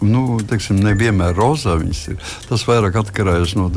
nu, 0.04 0.36
teiksim, 0.44 0.80
nevienmēr 0.84 1.32
rozā 1.36 1.76
viņas 1.80 2.02
ir. 2.12 2.18
Tas 2.50 2.66
vairāk 2.68 2.98
atkarīgs 3.00 3.54
no 3.56 3.70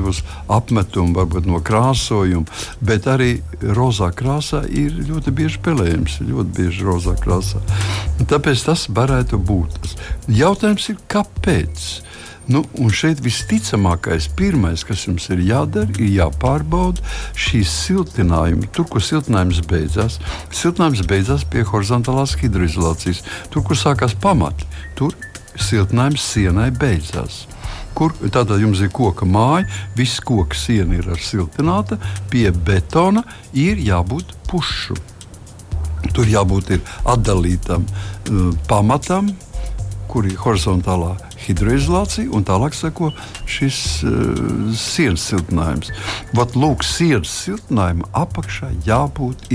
apmetuma, 0.51 1.21
varbūt 1.21 1.47
no 1.47 1.61
krāsojuma, 1.63 2.59
bet 2.83 3.07
arī 3.07 3.31
rozā 3.61 4.11
krāsā 4.15 4.65
ir 4.67 4.99
ļoti 5.07 5.33
bieži 5.35 5.63
pelējums, 5.63 6.19
ļoti 6.27 6.55
bieži 6.59 6.87
rozā 6.87 7.15
krāsā. 7.19 7.63
Tāpēc 8.19 8.67
tas 8.67 8.87
varētu 8.91 9.39
būt. 9.39 9.95
Jautājums 10.27 10.91
ir, 10.91 10.99
kāpēc? 11.07 11.87
Nu, 12.49 12.63
un 12.81 12.89
šeit 12.89 13.19
visticamākais, 13.21 14.25
pirmais, 14.33 14.81
kas 14.81 15.03
jums 15.05 15.27
ir 15.29 15.43
jādara, 15.45 15.93
ir 16.01 16.15
jāpārbauda 16.15 17.03
šīs 17.37 17.69
siltinājumi. 17.85 18.71
Tur, 18.73 18.87
kur 18.89 19.05
siltinājums 19.05 19.61
beidzās, 19.69 20.17
siltinājums 20.49 21.03
beidzās 21.09 21.45
pie 21.45 21.61
horizontālās 21.69 22.33
hidroizolācijas. 22.41 23.21
Tur, 23.53 23.67
kur 23.67 23.77
sākās 23.77 24.17
pamati, 24.17 24.65
tur 24.97 25.13
siltinājums 25.61 26.25
sienai 26.25 26.71
beidzās 26.73 27.43
kur 27.99 28.13
tātad 28.31 28.61
jums 28.61 28.79
ir 28.79 28.91
koka 28.95 29.25
māja, 29.27 29.65
viss 29.97 30.21
koka 30.23 30.55
siena 30.55 30.95
ir 30.95 31.09
ar 31.11 31.19
siltināta, 31.19 31.97
pie 32.31 32.47
betona 32.53 33.25
ir 33.51 33.81
jābūt 33.83 34.31
pušu. 34.47 34.95
Tur 36.15 36.29
jābūt 36.31 36.77
atdalītam 37.03 37.83
uh, 37.83 38.53
pamatam, 38.69 39.33
kur 40.07 40.29
ir 40.29 40.39
horizontālā 40.39 41.17
hidroizolācija, 41.49 42.29
un 42.35 42.45
tālāk 42.47 42.77
seko 42.77 43.11
šis 43.49 43.79
uh, 44.07 44.41
sienas 44.77 45.27
siltinājums. 45.31 45.91
Vat, 46.37 46.55
lūk, 46.59 46.85
sienas 46.85 47.33
siltinājuma 47.43 48.09
apakšā 48.17 48.71
jābūt 48.87 49.49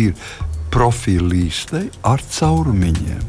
profilīstei 0.75 1.89
ar 2.07 2.23
caurumiņiem. 2.35 3.23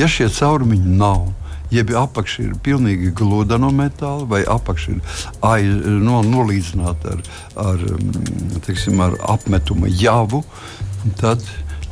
Ja 0.00 0.08
šie 0.10 0.26
caurumiņi 0.34 0.96
nav, 0.98 1.28
jeb 1.70 1.92
apakšā 1.94 2.48
ir 2.48 2.58
pilnīgi 2.64 3.12
gluda 3.14 3.58
no 3.62 3.70
metāla, 3.74 4.26
vai 4.26 4.42
apakšā 4.42 4.96
ir 4.96 5.18
aiz, 5.46 5.74
no, 6.02 6.20
nolīdzināta 6.26 7.14
ar, 7.14 7.24
ar, 7.68 7.84
mm, 7.94 8.62
teiksim, 8.66 9.00
ar 9.04 9.14
apmetuma 9.36 9.90
javu, 9.90 10.42
tad 11.20 11.44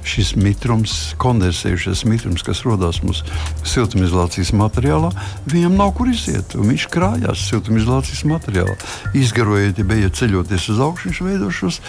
šis 0.09 0.35
mitrums, 0.41 0.97
kondensējušais 1.21 2.05
mitrums, 2.09 2.45
kas 2.47 2.65
rodas 2.67 3.03
mūsu 3.05 3.27
siltumizolācijas 3.69 4.55
materiālā, 4.57 5.13
viņam 5.51 5.77
nav 5.79 5.95
kur 5.99 6.11
iziet. 6.13 6.57
Viņš 6.57 6.89
krājās 6.93 7.49
siltumizolācijas 7.51 8.25
materiālā. 8.29 8.79
Izgarojot, 9.19 9.79
ja 9.79 9.89
bija 9.89 10.15
ceļoties 10.21 10.71
uz 10.75 10.81
augšu, 10.89 11.11
viņš 11.11 11.27
veido 11.29 11.51
šos 11.55 11.83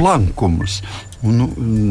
plankumus. 0.00 0.80
Un, 1.22 1.36
nu, 1.36 1.46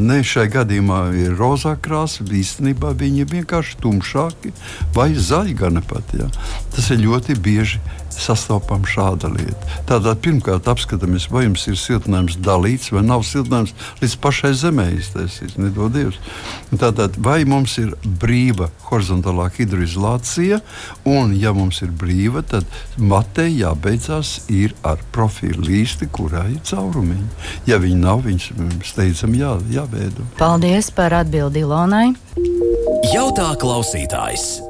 ne 0.09 0.23
šai 0.25 0.47
gadījumā 0.49 1.03
ir 1.13 1.35
rozā 1.37 1.75
krāsa, 1.77 2.25
īstenībā 2.25 2.95
viņi 2.97 3.21
ir 3.21 3.29
vienkārši 3.29 3.77
tumšāki 3.83 4.53
vai 4.95 5.11
zaļi 5.13 5.53
pat. 5.85 6.15
Ja. 6.17 6.29
Tas 6.73 6.89
ir 6.89 7.03
ļoti 7.03 7.37
bieži 7.37 7.81
sastopama 8.13 8.87
šāda 8.89 9.29
lieta. 9.33 9.79
Tātad 9.89 10.21
pirmkārt 10.23 10.69
apskatāmies, 10.71 11.29
vai 11.31 11.45
jums 11.45 11.65
ir 11.69 11.77
siltinājums 11.79 12.39
dalīts 12.45 12.91
vai 12.93 13.03
nav 13.05 13.25
siltinājums 13.27 13.73
līdz 14.01 14.15
pašai 14.23 14.53
zemē 14.57 14.87
iztaisīts. 14.97 15.57
Nedodies. 15.59 16.19
Tātad 16.79 17.17
vai 17.23 17.41
mums 17.49 17.77
ir 17.81 17.95
brīva 18.21 18.69
horizontālā 18.89 19.49
hidroizolācija, 19.57 20.61
un 21.09 21.33
ja 21.37 21.53
mums 21.55 21.81
ir 21.85 21.91
brīva, 21.95 22.43
tad 22.45 22.67
matei 22.97 23.51
jābeidzās 23.59 24.37
ar 24.87 25.01
profilu 25.13 25.65
līsti, 25.67 26.09
kurā 26.13 26.45
ir 26.51 26.61
caurumiņi. 26.69 27.27
Ja 27.69 27.79
viņi 27.81 27.99
nav, 28.01 28.23
viņus 28.27 28.49
steidzami 28.93 29.43
jā, 29.43 29.55
jāveido. 29.79 30.25
Paldies 30.39 30.91
par 30.95 31.15
atbildi 31.21 31.65
Ilonai. 31.65 32.07
Jautā 33.13 33.53
klausītājs! 33.59 34.68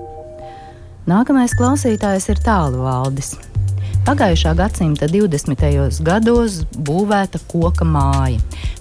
Nākamais 1.10 1.56
klausītājs 1.58 2.28
ir 2.30 2.40
tālu 2.46 2.84
valdis. 2.84 3.32
Pagājušā 4.06 4.52
gadsimta 4.60 5.08
20. 5.10 5.64
gados 6.06 6.60
būvēta 6.86 7.40
koka 7.50 7.88
māja. 7.88 8.38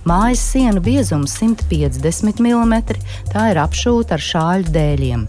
Mājas 0.09 0.43
sienu 0.51 0.83
biezums 0.85 1.39
150 1.41 2.43
mm, 2.45 2.75
tā 3.33 3.47
ir 3.55 3.61
apšūta 3.63 4.19
ar 4.19 4.25
šāļu 4.27 4.75
dēļiem. 4.77 5.25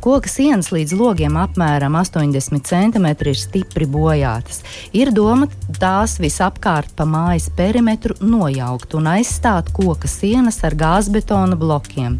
Koka 0.00 0.30
sienas 0.32 0.70
līdz 0.72 0.94
logiem 0.96 1.34
apmēram 1.36 1.98
80 2.00 2.64
cm 2.64 3.08
ir 3.12 3.36
stipri 3.36 3.84
bojātas. 3.84 4.62
Ir 4.96 5.12
doma 5.12 5.48
tās 5.76 6.16
visapkārt 6.22 6.94
pa 6.96 7.04
mājas 7.04 7.50
perimetru 7.56 8.16
nojaukt 8.24 8.96
un 8.96 9.10
aizstāt 9.12 9.68
koka 9.76 10.08
sienas 10.08 10.62
ar 10.64 10.78
gāzbetona 10.80 11.58
blokiem 11.60 12.16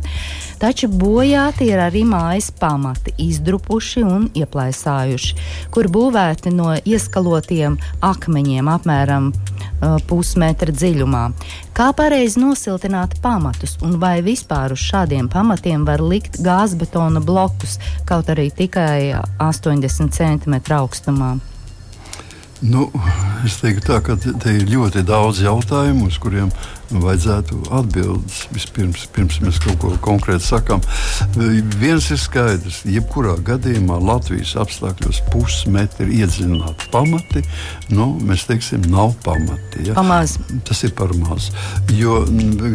taču 0.61 0.91
bojāti 0.93 1.71
ir 1.73 1.81
arī 1.81 2.03
mājas 2.09 2.51
pamati, 2.61 3.15
izdrupuši 3.25 4.05
un 4.05 4.29
ieplaisājuši, 4.37 5.37
kur 5.73 5.89
būvēti 5.93 6.53
no 6.53 6.75
ieskalotiem 6.77 7.79
akmeņiem 8.05 8.69
apmēram 8.69 9.31
uh, 9.33 9.97
pusmetra 10.11 10.75
dziļumā. 10.77 11.25
Kā 11.77 11.93
pareizi 11.97 12.41
nosiltināt 12.43 13.15
pamatus 13.23 13.77
un 13.87 13.95
vai 14.03 14.19
vispār 14.27 14.75
uz 14.75 14.83
šādiem 14.83 15.29
pamatiem 15.31 15.85
var 15.87 16.03
likt 16.03 16.41
gāzbetona 16.43 17.23
blokus, 17.23 17.79
kaut 18.09 18.29
arī 18.33 18.49
tikai 18.51 19.15
80 19.39 20.11
cm 20.11 20.59
augstumā? 20.77 21.37
Nu, 22.61 22.91
es 23.47 23.57
teiktu, 23.63 23.87
tā, 23.87 24.01
ka 24.05 24.19
te 24.21 24.57
ir 24.59 24.67
ļoti 24.69 25.05
daudz 25.09 25.41
jautājumu, 25.47 26.11
uz 26.11 26.19
kuriem 26.21 26.51
vajadzētu 26.91 27.61
atbildes. 27.77 28.43
Vispirms, 28.55 29.07
pirms 29.15 29.39
mēs 29.45 29.61
kaut 29.63 29.79
ko 29.83 29.93
konkrēti 30.05 30.47
sakām, 30.47 30.83
viens 31.81 32.09
ir 32.11 32.21
skaidrs, 32.21 32.83
jebkurā 32.89 33.37
gadījumā 33.47 33.99
Latvijas 34.03 34.57
apstākļos 34.61 35.23
pusmetri 35.31 36.21
iedziļināti 36.21 36.91
pamati, 36.93 37.45
nu, 37.95 38.13
mēs 38.27 38.47
teiksim, 38.49 38.85
nav 38.91 39.15
pamati. 39.25 39.87
Ja? 39.89 39.97
Pamaz. 39.99 40.37
Tas 40.67 40.83
ir 40.87 40.95
par 40.99 41.15
maz. 41.19 41.51
Jo 41.95 42.21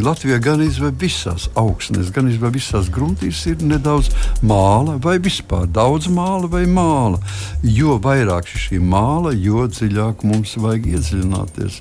Latvijā 0.06 0.38
gan 0.42 0.64
izvēl 0.64 0.94
visās 1.00 1.48
augsnēs, 1.58 2.12
gan 2.14 2.30
izvēl 2.30 2.54
visās 2.56 2.90
gruntīs 2.92 3.42
ir 3.50 3.62
nedaudz 3.64 4.10
māla 4.46 4.96
vai 5.02 5.18
vispār 5.22 5.68
daudz 5.68 6.08
māla 6.12 6.48
vai 6.50 6.64
māla. 6.70 7.20
Jo 7.62 7.98
vairāk 8.02 8.48
šī 8.48 8.80
māla, 8.80 9.34
jo 9.36 9.66
dziļāk 9.70 10.24
mums 10.26 10.56
vajag 10.60 10.90
iedziļināties. 10.94 11.80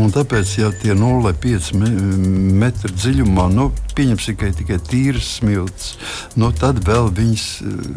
Un 0.00 0.12
tāpēc, 0.14 0.54
ja 0.56 0.70
tie 0.80 0.94
0,5 0.96 1.51
metru 1.76 2.92
dziļumā, 2.94 3.48
nu, 3.52 3.68
pieņemsim, 3.96 4.36
ka 4.38 4.48
ir 4.48 4.56
tikai 4.58 4.78
tīras 4.88 5.28
smilts, 5.38 5.90
nu, 6.40 6.52
tad 6.56 6.80
vēl 6.86 7.10
viņas 7.16 7.46
eh, 7.66 7.90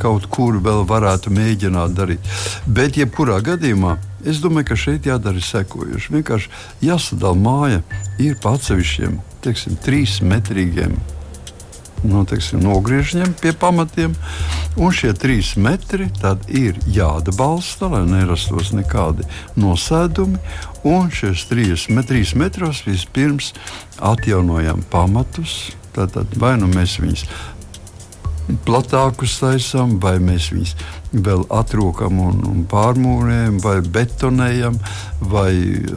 kaut 0.00 0.28
kur 0.32 0.60
vēl 0.64 0.86
varētu 0.88 1.34
mēģināt 1.34 1.98
darīt. 1.98 2.32
Bet, 2.66 2.98
jebkurā 3.00 3.40
gadījumā, 3.44 3.98
es 4.24 4.40
domāju, 4.44 4.70
ka 4.72 4.80
šeit 4.86 5.10
jādara 5.10 5.42
sekojuši. 5.42 6.16
Vienkārši 6.16 6.50
jāsadala 6.88 7.38
māja 7.38 7.84
ir 8.22 8.40
pa 8.42 8.56
atsevišķiem, 8.58 9.20
teiksim, 9.44 9.78
trīs 9.84 10.20
metrīgiem 10.24 10.98
no, 12.06 12.22
teiksim, 12.28 12.60
nogriežņiem 12.62 13.34
pie 13.40 13.52
pamatiem. 13.58 14.14
Un 14.78 14.94
šie 14.94 15.12
trīs 15.18 15.54
metri 15.58 16.08
ir 16.54 16.78
jāatbalsta, 16.94 17.88
lai 17.90 18.04
nerastos 18.08 18.72
nekādi 18.76 19.26
nosēdumi. 19.58 20.38
Un 20.86 21.10
trīs, 21.50 21.88
trīs 22.06 22.34
metros 22.38 22.84
vispirms 22.86 23.52
atjaunojam 23.98 24.84
pamatus. 24.92 25.72
Tātad 25.96 26.36
vai 26.38 26.54
nu 26.60 26.68
mēs 26.70 26.98
viņus 27.02 27.24
platākus 28.64 29.38
taisām, 29.42 29.98
vai 30.00 30.16
mēs 30.22 30.52
viņus 30.54 30.76
vēl 31.12 31.46
atrokam 31.54 32.18
un, 32.20 32.40
un 32.48 32.64
pārmūrējam, 32.68 33.58
vai 33.64 33.78
betonējam, 33.80 34.76
vai 35.30 35.52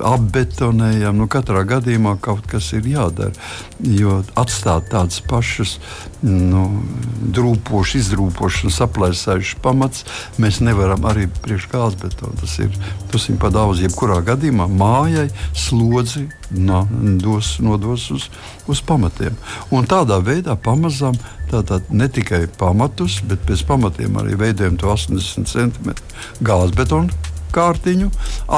apbetonējam. 0.07 1.17
Nu, 1.19 1.27
katrā 1.31 1.63
gadījumā 1.67 2.15
kaut 2.23 2.47
kas 2.49 2.71
ir 2.77 2.87
jādara. 2.87 3.33
Jo 3.81 4.21
atstāt 4.39 4.91
tādas 4.93 5.19
pašas 5.27 5.77
nu, 6.23 6.63
drūpošas, 7.35 7.97
izdrūpošas 8.05 8.67
un 8.69 8.75
saplēsējušas 8.75 9.61
pamats 9.63 10.05
mēs 10.41 10.61
nevaram 10.63 11.05
arī 11.09 11.27
priekš 11.41 11.67
gāzes 11.71 11.99
betona. 12.01 12.37
Tas 12.41 12.57
ir, 12.63 12.71
ir 12.71 13.41
pa 13.41 13.51
daudz. 13.53 13.81
Jebkurā 13.81 14.21
gadījumā 14.25 14.69
mājai 14.71 15.27
slodzi 15.57 16.27
no, 16.51 16.85
dos, 17.21 17.57
nodos 17.63 18.07
uz, 18.13 18.29
uz 18.69 18.81
pamatiem. 18.85 19.35
Un 19.73 19.87
tādā 19.89 20.21
veidā 20.23 20.55
pamazām 20.55 21.17
Tātad 21.51 21.89
ne 21.91 22.07
tikai 22.07 22.45
pamatus, 22.59 23.19
bet 23.27 23.43
pēc 23.47 23.65
pamatiem 23.67 24.15
arī 24.21 24.37
veidojam 24.39 24.77
to 24.79 24.87
80 24.93 25.49
cm 25.51 25.91
gāzbetonu 26.47 27.11
kārtiņu, 27.51 28.09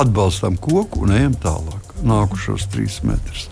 atbalstam 0.01 0.57
koku 0.61 1.03
un 1.07 1.15
ejam 1.17 1.33
tālāk. 1.41 1.93
Nākušos 2.03 2.67
trīs 2.73 2.99
metrus. 3.07 3.47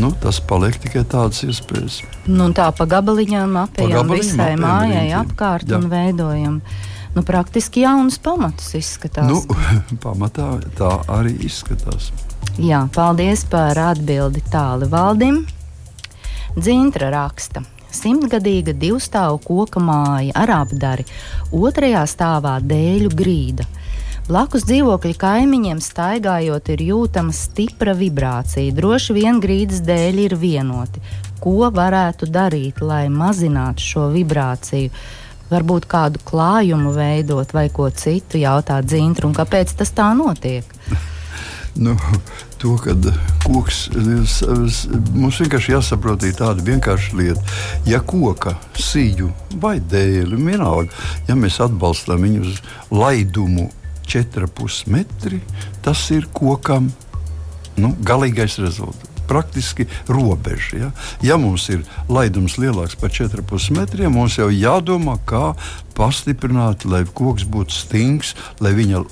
Nu, 0.00 0.10
tas 0.22 0.40
paliek 0.40 0.78
tikai 0.80 1.04
tādas 1.08 1.42
iespējas. 1.44 2.00
Nu, 2.26 2.48
tā 2.56 2.70
pa 2.76 2.86
gabaliņām 2.88 3.58
apējām 3.64 4.14
visai 4.14 4.54
mājai 4.60 5.10
apkārt 5.20 5.68
Jā. 5.68 5.78
un 5.78 5.90
veidojam. 5.92 6.60
Nu, 7.14 7.24
praktiski 7.26 7.82
jaunus 7.84 8.20
pamatus 8.22 8.72
izskatās. 8.78 9.28
Nu, 9.28 9.42
pamatā 10.04 10.54
tā 10.78 10.92
arī 11.10 11.34
izskatās. 11.46 12.10
Jā, 12.60 12.84
paldies 12.94 13.44
par 13.50 13.78
atbildi 13.90 14.42
tāli 14.50 14.88
valdim. 14.90 15.44
Dzintra 16.56 17.12
raksta. 17.14 17.62
Simtgadīga 17.94 18.74
divstāvu 18.76 19.40
koka 19.44 19.82
māja 19.82 20.34
ar 20.38 20.52
apdari, 20.62 21.06
otrajā 21.52 22.06
stāvā 22.08 22.58
dēļu 22.62 23.10
grīda. 23.16 23.66
Blakus 24.30 24.62
dzīvokļa 24.68 25.16
kaimiņiem 25.18 25.80
staigājot, 25.82 26.68
ir 26.70 26.82
jūtama 26.86 27.34
stipra 27.34 27.96
vibrācija. 27.98 28.70
Droši 28.76 29.16
vien 29.16 29.40
grīdas 29.42 29.80
dēļ 29.82 30.20
ir 30.28 30.36
vienoti. 30.38 31.02
Ko 31.42 31.66
varētu 31.74 32.28
darīt, 32.30 32.78
lai 32.84 33.08
mazinātu 33.10 33.82
šo 33.82 34.04
vibrāciju? 34.14 34.92
Varbūt 35.50 35.88
kādu 35.90 36.22
klājumu 36.22 36.92
veidot 36.94 37.50
vai 37.56 37.66
ko 37.74 37.88
citu, 37.90 38.38
jautā 38.38 38.78
dzintru, 38.86 39.32
un 39.32 39.34
kāpēc 39.34 39.74
tas 39.80 39.90
tā 39.90 40.12
notiek? 40.14 40.68
nu, 41.84 41.96
to, 42.60 42.76
ka 42.80 42.94
koks 43.44 43.88
mums 45.14 45.40
vienkārši 45.42 45.74
jāsaprot 45.74 46.24
tāda 46.38 46.64
vienkārša 46.66 47.18
lieta. 47.18 47.44
Ja 47.88 48.02
koka 48.04 48.56
sīju 48.78 49.30
vai 49.62 49.78
dēli, 49.80 50.38
vienalga, 50.38 50.92
ja 51.28 51.36
mēs 51.38 51.60
atbalstām 51.64 52.26
viņu 52.26 52.46
uz 52.46 52.58
laidumu 52.92 53.70
4,5 54.10 54.90
metri, 54.90 55.40
tas 55.84 56.02
ir 56.14 56.28
kokam 56.34 56.90
nu, 57.80 57.94
galīgais 58.04 58.58
rezultāts 58.60 59.09
praktiski 59.30 59.86
robeža. 60.10 60.80
Ja? 60.80 60.90
ja 61.22 61.38
mums 61.40 61.68
ir 61.70 61.84
laidums 62.10 62.58
lielāks 62.60 62.98
par 62.98 63.14
4,5 63.14 63.70
metriem, 63.78 64.12
mums 64.14 64.38
jau 64.40 64.50
jādomā, 64.50 65.16
kā 65.28 65.54
pastiprināt, 65.96 66.86
lai 66.88 67.02
koks 67.04 67.44
būtu 67.50 67.76
stingrs, 67.76 68.34
lai 68.62 68.72
viņa 68.76 69.02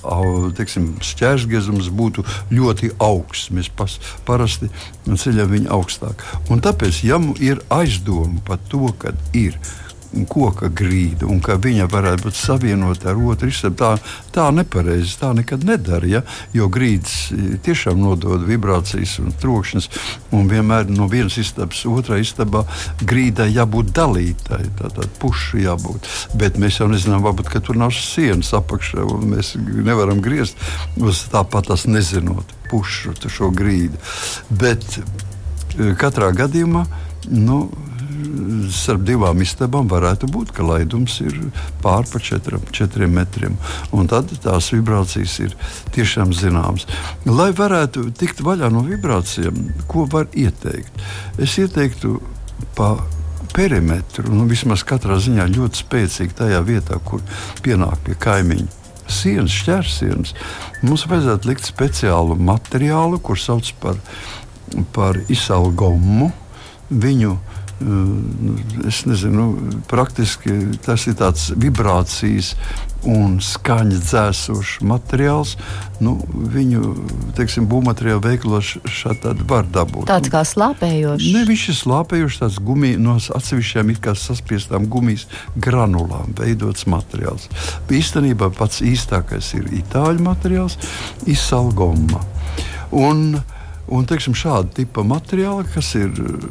teiksim, 0.57 0.95
šķērsgriezums 1.05 1.91
būtu 1.93 2.25
ļoti 2.53 2.93
augsts. 3.03 3.51
Mēs 3.53 3.69
pas, 3.69 3.99
parasti 4.27 4.71
ceļam 5.09 5.53
viņu 5.53 5.75
augstāk. 5.75 6.25
Un 6.49 6.63
tāpēc, 6.65 7.03
ja 7.05 7.21
ir 7.43 7.61
aizdoma 7.73 8.41
par 8.47 8.61
to, 8.71 8.89
ka 8.99 9.13
ir 9.37 9.55
ielikās, 9.55 9.88
koka 10.29 10.69
grīdu 10.73 11.29
un 11.29 11.41
ka 11.43 11.57
viņa 11.61 11.87
varētu 11.91 12.27
būt 12.27 12.37
savienota 12.37 13.11
ar 13.11 13.19
otru 13.21 13.49
istabu. 13.51 13.77
Tā, 13.79 13.89
tā 14.33 14.47
nepareizi, 14.55 15.17
tā 15.21 15.31
nekad 15.37 15.65
nedara. 15.67 16.09
Ja? 16.09 16.21
Jo 16.55 16.69
grīdas 16.71 17.29
e, 17.31 17.57
tiešām 17.65 17.99
nodod 18.01 18.45
vibrācijas 18.47 19.19
un 19.23 19.33
trokšņus, 19.41 19.89
un 20.35 20.49
vienmēr 20.49 20.89
no 20.89 21.09
vienas 21.11 21.37
istabas 21.41 21.83
otrā 21.89 22.19
istabā 22.21 22.65
grīdai 23.01 23.49
jābūt 23.53 23.93
dalītai, 23.95 24.63
tātad 24.81 25.09
pušu 25.21 25.61
jābūt. 25.63 26.09
Bet 26.39 26.57
mēs 26.61 26.81
jau 26.81 26.89
nezinām, 26.91 27.23
varbūt 27.25 27.53
tur 27.65 27.77
nav 27.79 27.93
sienas 27.95 28.53
apakšā, 28.57 29.05
un 29.05 29.35
mēs 29.35 29.53
nevaram 29.59 30.23
griezt 30.25 30.57
uz 30.97 31.25
tāpat 31.29 31.69
tās 31.69 31.85
nezinot 31.89 32.57
pušu 32.69 33.13
šo 33.29 33.51
grīdu. 33.53 33.99
Bet 34.49 34.85
e, 34.97 35.93
katrā 35.99 36.31
gadījumā. 36.37 36.85
Nu, 37.29 37.67
starp 38.73 39.03
divām 39.07 39.41
istabām 39.43 39.89
varētu 39.91 40.29
būt, 40.31 40.53
ka 40.55 40.65
laidums 40.65 41.19
ir 41.23 41.35
pār 41.83 42.07
pa 42.09 42.21
četriem, 42.23 42.63
četriem 42.75 43.13
metriem. 43.19 43.57
Un 43.95 44.09
tad 44.11 44.31
tās 44.43 44.71
vibrācijas 44.73 45.37
ir 45.45 45.55
tiešām 45.95 46.33
zināmas. 46.35 46.87
Lai 47.25 47.51
varētu 47.55 48.09
tikt 48.17 48.43
vaļā 48.45 48.71
no 48.73 48.83
vibrācijām, 48.87 49.61
ko 49.91 50.07
var 50.11 50.29
ieteikt? 50.33 51.05
Es 51.41 51.57
ieteiktu 51.61 52.17
pa 52.77 52.95
perimetru, 53.53 54.29
nu, 54.33 54.45
vismaz 54.49 54.83
katrā 54.87 55.17
ziņā 55.21 55.47
ļoti 55.49 55.83
spēcīgi 55.83 56.37
tajā 56.37 56.59
vietā, 56.65 56.99
kur 57.05 57.23
pienāk 57.65 58.03
pie 58.05 58.17
kaimiņa. 58.19 58.75
Sienas, 59.09 59.55
šķērsienas. 59.63 60.35
Mums 60.85 61.07
vajadzētu 61.09 61.49
likt 61.49 61.65
speciālu 61.65 62.37
materiālu, 62.37 63.17
kur 63.17 63.39
sauc 63.41 63.71
par, 63.81 63.97
par 64.93 65.17
izsalgumu. 65.33 66.29
Viņu 66.89 67.35
es 68.87 69.05
nezinu, 69.07 69.53
praktiski 69.87 70.51
tas 70.83 71.05
ir 71.07 71.15
tāds 71.19 71.49
vibrācijas 71.55 72.53
un 73.07 73.37
skaņas 73.39 74.01
dzēsošs 74.03 74.79
materiāls. 74.83 75.53
Nu, 76.03 76.17
viņu 76.27 76.81
teiksim, 77.37 77.69
būvmateriālu 77.71 78.23
veikalos 78.25 78.73
šādi 78.83 79.47
var 79.47 79.69
dabūt. 79.71 80.09
Tāds 80.11 80.31
kā 80.33 80.43
slāpējošs. 80.47 81.29
Ne, 81.35 81.45
viņš 81.47 81.67
ir 81.71 81.77
slāpējošs, 81.79 82.41
tāds 82.43 82.59
gumijas 82.63 82.99
no 83.03 83.15
atsevišķām 83.39 83.93
saspiestām 84.19 84.89
gumijas 84.91 85.27
granulām 85.55 86.35
veidots 86.35 86.87
materiāls. 86.91 87.47
Īstenībā 87.87 88.51
pats 88.57 88.83
īstākais 88.83 89.53
ir 89.55 89.71
itāļu 89.79 90.25
materiāls, 90.27 90.75
izsalgoma. 91.29 92.19
Un, 92.91 93.39
uh, 93.39 93.58
Un, 93.89 94.05
teiksim, 94.05 94.35
šāda 94.37 94.69
tipa 94.77 95.01
materiāli, 95.07 95.65
kas 95.73 95.95
ir 95.97 96.11
uh, 96.21 96.43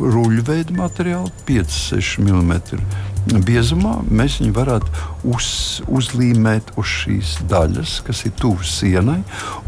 ruļveida 0.00 0.72
materiāli, 0.78 1.28
5-6 1.48 2.22
mm 2.24 3.42
biezumā, 3.44 3.98
mēs 4.06 4.38
viņu 4.40 4.54
varētu 4.56 5.04
uz, 5.34 5.48
uzlīmēt 5.92 6.72
uz 6.80 6.92
šīs 7.02 7.32
daļas, 7.50 7.98
kas 8.06 8.22
ir 8.28 8.32
tuvas 8.40 8.70
sienai, 8.78 9.18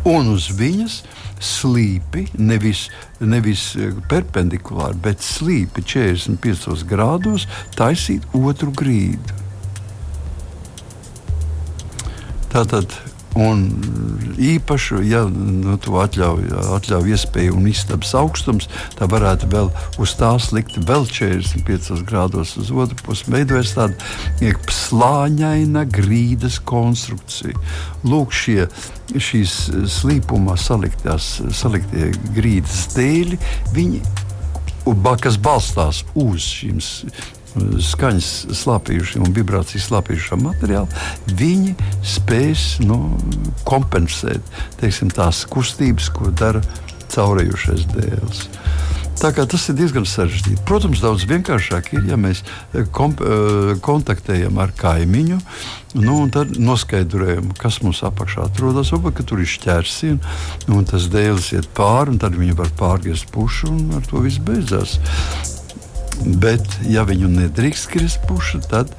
un 0.09 0.31
uz 0.33 0.47
viņas 0.57 1.03
slīpi, 1.45 2.29
nevis, 2.41 2.87
nevis 3.21 3.67
uh, 3.77 3.93
perpendikulāri, 4.09 4.97
bet 5.05 5.21
slīpi 5.25 5.85
45 5.85 6.87
grādos, 6.88 7.45
taisīt 7.77 8.25
otru 8.38 8.73
grīdu. 8.73 9.37
Tātad 12.49 12.95
Un 13.37 13.64
īpaši, 14.41 15.03
ja 15.11 15.25
nu, 15.29 15.77
tu 15.83 15.99
atļauj, 16.01 16.47
atļauj 16.79 17.12
iespēju 17.12 17.59
un 17.59 17.69
istabas 17.71 18.14
augstums, 18.17 18.69
tad 18.99 19.12
varētu 19.12 19.51
vēl 19.53 19.69
uz 20.01 20.14
tās 20.19 20.49
likt 20.57 20.79
vēl 20.88 21.05
45 21.07 22.03
grādos 22.09 22.57
uz 22.61 22.73
otru 22.73 22.97
pusi. 23.05 23.29
Veidojas 23.33 23.75
tāda 23.77 24.55
slāņaina 24.73 25.85
grīdas 25.93 26.59
konstrukcija. 26.69 27.59
Lūk, 28.09 28.33
šie, 28.33 28.64
šīs 29.12 29.59
slīpumā 29.99 30.57
saliktās, 30.61 31.37
saliktie 31.53 32.12
grīdas 32.37 32.88
dēļi, 32.97 33.41
viņi, 33.77 34.03
kas 35.21 35.37
balstās 35.45 36.05
uz 36.17 36.41
šīm 36.43 36.81
skaņas 37.85 38.31
slāpījušiem 38.59 39.27
un 39.27 39.37
vibrācijas 39.37 39.88
slāpījušiem 39.90 40.44
materiāliem, 40.49 41.37
viņi 41.38 41.75
spēs 42.16 42.66
nu, 42.85 43.01
kompensēt 43.68 44.55
teiksim, 44.81 45.12
tās 45.14 45.44
kustības, 45.51 46.11
ko 46.14 46.33
dara 46.35 46.62
caurējušais 47.14 47.88
dēls. 47.97 48.47
Tā 49.18 49.33
kā 49.35 49.42
tas 49.51 49.64
ir 49.66 49.75
diezgan 49.75 50.05
sarežģīti. 50.07 50.62
Protams, 50.66 51.01
daudz 51.03 51.25
vienkāršāk 51.27 51.90
ir, 51.97 52.05
ja 52.07 52.18
mēs 52.21 52.44
eh, 52.44 52.85
komp, 52.94 53.18
eh, 53.18 53.73
kontaktējam 53.83 54.61
ar 54.62 54.71
kaimiņu, 54.79 55.40
nu, 55.99 56.14
un 56.23 56.31
tad 56.31 56.55
noskaidrojam, 56.62 57.51
kas 57.59 57.81
mums 57.83 58.05
apakšā 58.07 58.47
atrodas. 58.47 58.92
Varbūt 58.94 59.25
tur 59.27 59.42
ir 59.42 59.51
šķērsiena, 59.51 60.37
un 60.71 60.87
tas 60.87 61.11
dēls 61.11 61.51
iet 61.57 61.66
pāri, 61.75 62.14
un 62.14 62.23
tad 62.23 62.38
viņi 62.38 62.55
var 62.62 62.71
pārgriezt 62.79 63.33
pušu, 63.35 63.73
un 63.75 63.99
ar 63.99 64.07
to 64.07 64.23
viss 64.23 64.38
beidzās. 64.38 65.01
Bet, 66.26 66.66
ja 66.88 67.07
viņu 67.09 67.31
nedrīkst 67.33 67.90
krist 67.92 68.22
puša, 68.28 68.62
tad 68.70 68.94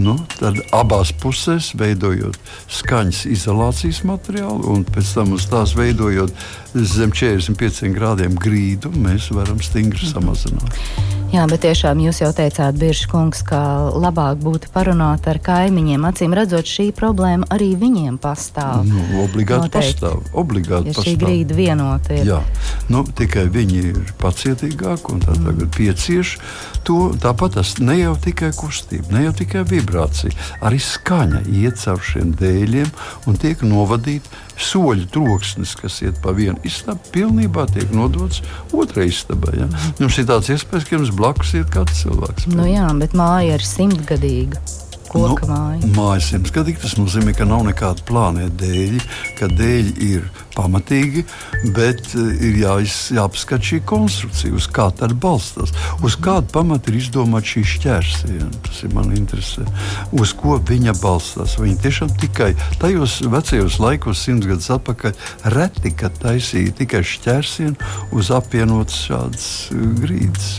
Nu, 0.00 0.14
tad 0.38 0.56
abās 0.72 1.10
pusēs 1.20 1.72
veidojot 1.76 2.38
skaņas 2.72 3.26
izolācijas 3.28 4.00
materiālu, 4.08 4.64
un 4.72 4.86
pēc 4.88 5.10
tam 5.18 5.34
uz 5.36 5.44
tās 5.52 5.74
veidojot 5.76 6.32
zem 6.72 7.12
45 7.12 7.92
grādiem 7.92 8.38
grīdu, 8.40 8.92
mēs 9.04 9.28
varam 9.36 9.60
stingri 9.60 10.08
samazināt. 10.08 10.80
Jā, 11.32 11.46
bet 11.48 11.62
tiešām 11.64 11.96
jūs 12.04 12.18
jau 12.20 12.28
teicāt, 12.36 12.76
Biržs 12.76 13.06
kungs, 13.08 13.38
ka 13.48 13.58
labāk 13.96 14.42
būtu 14.44 14.68
parunāt 14.74 15.24
ar 15.30 15.38
kaimiņiem. 15.40 16.04
Acīm 16.04 16.34
redzot, 16.36 16.68
šī 16.68 16.90
problēma 16.92 17.48
arī 17.54 17.70
viņiem 17.80 18.18
pastāv. 18.20 18.82
Nu, 18.84 19.00
obligāti 19.22 19.70
Noteikti. 19.70 19.94
pastāv. 19.96 20.18
Obligāti 20.36 20.92
ja 20.92 20.96
pastāv. 20.98 21.08
šī 21.08 21.14
grīda 21.22 21.56
vienota 21.56 22.18
ir. 22.18 22.28
Jā, 22.34 22.42
nu, 22.92 23.06
tikai 23.16 23.46
viņi 23.54 23.80
ir 23.94 24.12
pacietīgāki 24.20 25.14
un 25.14 25.24
tā 25.24 25.32
tagad 25.38 25.64
mm. 25.64 25.72
piecieš 25.78 26.34
to. 26.84 27.00
Tāpat 27.24 27.56
tas 27.56 27.78
ne 27.80 27.96
jau 28.02 28.12
tikai 28.28 28.52
kustība, 28.52 29.16
ne 29.16 29.24
jau 29.30 29.34
tikai 29.40 29.64
vibrācija, 29.72 30.36
arī 30.60 30.84
skaņa 30.84 31.46
iet 31.48 31.80
caur 31.80 32.04
šiem 32.12 32.36
dēļiem 32.36 32.92
un 33.24 33.40
tiek 33.40 33.64
novadīta 33.64 34.51
soļu 34.66 35.08
troksnis, 35.12 35.74
kas 35.78 36.00
iet 36.04 36.20
pa 36.24 36.34
vienu 36.36 36.58
istabu, 36.68 37.00
pilnībā 37.14 37.66
tiek 37.72 37.90
nodots 37.94 38.42
otrai 38.72 39.08
istabai. 39.10 39.56
Ja? 39.62 39.70
Jums 40.00 40.20
ir 40.20 40.28
tāds 40.30 40.52
iespējas, 40.54 40.88
ka 40.88 40.96
jums 40.98 41.12
blakus 41.16 41.54
iet 41.58 41.72
kāds 41.74 42.04
cilvēks. 42.04 42.48
Nu 42.54 42.68
jā, 42.70 42.88
bet 42.98 43.16
māja 43.18 43.58
ir 43.58 43.66
simtgadīga 43.66 44.62
koka 45.12 45.46
nu, 45.46 45.52
māja. 45.52 45.90
Mājas 45.96 46.30
simtgadīgi 46.32 46.82
tas 46.84 46.96
nozīmē, 46.98 47.34
ka 47.36 47.46
nav 47.48 47.66
nekāda 47.68 48.04
plānēta 48.08 48.54
dēļi, 48.62 49.02
ka 49.38 49.48
dēļi 49.52 49.92
ir 50.08 50.26
pamatīgi, 50.56 51.24
bet 51.76 52.12
eh, 52.16 52.44
ir 52.48 52.58
jāiz, 52.62 52.96
jāapskata 53.16 53.68
šī 53.72 53.80
konstrukcija, 53.88 54.54
uz 54.56 54.68
kā 54.72 54.88
tā 54.96 55.10
balstās, 55.12 55.72
uz 56.04 56.16
kādu 56.20 56.50
pamatu 56.54 56.92
ir 56.92 57.00
izdomāta 57.02 57.54
šī 57.54 57.64
šķērsiena. 57.74 58.50
Tas 58.66 58.82
ir 58.86 58.94
man 58.96 59.12
interesē. 59.16 59.66
Uz 60.16 60.34
ko 60.38 60.58
viņa 60.68 60.96
balstās. 61.02 61.58
Viņa 61.60 61.80
tiešām 61.84 62.12
tikai 62.22 62.52
tajos 62.82 63.20
vecajos 63.32 63.78
laikos, 63.82 64.24
simts 64.24 64.48
gadus 64.48 64.70
atpakaļ, 64.74 65.16
reti 65.56 65.94
kad 65.96 66.16
taisīja 66.22 66.76
tikai 66.82 67.04
šķērsienu 67.06 67.92
uz 68.16 68.32
apvienotas 68.34 69.00
šādas 69.08 69.48
eh, 69.72 69.88
grīdas. 70.02 70.52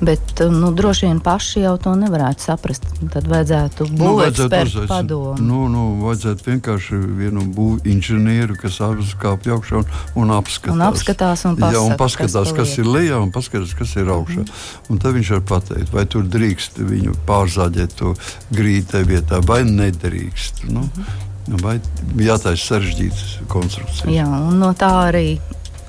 Bet 0.00 0.40
nu, 0.50 0.72
droši 0.74 1.06
vien 1.06 1.20
paši 1.22 1.62
jau 1.64 1.76
to 1.80 1.94
nevarētu 1.98 2.42
saprast. 2.42 2.86
Tad 3.12 3.28
vajadzētu 3.30 3.86
būt 3.92 4.02
nu, 4.02 4.14
ekspertu 4.26 4.86
padomu. 4.90 5.36
Nu, 5.38 5.68
nu, 5.70 5.84
vajadzētu 6.02 6.50
vienkārši 6.50 6.98
vienu 7.20 7.46
būvniecību 7.46 7.94
inženieru, 7.94 8.56
kas 8.58 8.78
apskāpj 8.84 9.52
augšā 9.54 9.80
un, 9.80 9.88
un 10.20 10.32
apskatās. 10.36 10.74
Un 10.74 10.84
apskatās 10.86 11.44
un, 11.48 11.56
pasaka, 11.58 11.76
Jā, 11.76 11.82
un 11.84 11.96
paskatās, 12.00 12.50
kas, 12.50 12.56
kas 12.58 12.74
ir 12.80 12.90
lejā 12.90 13.20
un 13.22 13.32
paskatās, 13.34 13.74
kas 13.78 13.94
ir 14.00 14.10
augšā. 14.14 14.44
Mm. 14.44 14.62
Un 14.92 15.02
tad 15.02 15.16
viņš 15.18 15.32
var 15.36 15.44
pateikt, 15.54 15.92
vai 15.94 16.06
tur 16.10 16.26
drīkst 16.30 16.80
viņu 16.80 17.16
pārzāģēt 17.28 17.98
to 18.00 18.14
grītai 18.54 19.04
vietā 19.08 19.40
vai 19.46 19.62
nedrīkst. 19.68 20.66
Nu, 20.70 20.86
mm. 20.86 21.30
Vai 21.60 21.76
jātaisa 22.24 22.70
sarežģītas 22.70 23.34
konstrukcijas. 23.52 24.08
Jā, 24.08 24.24
un 24.24 24.56
no 24.62 24.70
tā 24.78 24.88
arī 25.10 25.26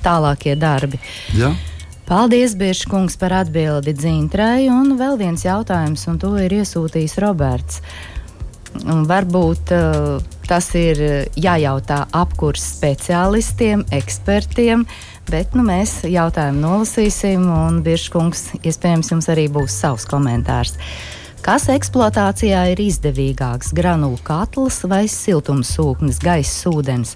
tālākie 0.03 0.57
darbi. 0.59 0.99
Jā. 1.37 1.53
Paldies, 2.05 2.53
Biržkungs, 2.53 3.15
par 3.17 3.33
atbildi 3.33 3.95
Dzintrai. 3.97 4.67
Un 4.69 4.93
vēl 4.99 5.17
viens 5.17 5.41
jautājums, 5.41 6.05
un 6.11 6.19
to 6.21 6.35
ir 6.37 6.53
iesūtījis 6.59 7.17
Roberts. 7.23 7.81
Un 8.85 9.07
varbūt 9.09 9.73
uh, 9.73 10.19
tas 10.45 10.67
ir 10.77 11.01
jājautā 11.39 12.03
apkurs 12.13 12.61
speciālistiem, 12.75 13.87
ekspertiem, 13.95 14.85
bet 15.31 15.57
nu, 15.57 15.65
mēs 15.65 16.03
jautājumu 16.05 16.61
nolasīsim, 16.61 17.49
un 17.49 17.81
Biržkungs 17.85 18.51
iespējams 18.61 19.13
jums 19.15 19.31
arī 19.33 19.47
būs 19.49 19.79
savs 19.81 20.05
komentārs. 20.11 20.75
Uh, 20.75 21.14
Kas 21.45 21.67
eksploatācijā 21.69 22.57
ir 22.71 22.79
izdevīgāks- 22.81 23.67
granulu 23.77 24.17
katls 24.25 24.79
vai 24.89 25.03
siltumsūknis, 25.05 26.17
gaisa 26.17 26.71
ūdens? 26.71 27.11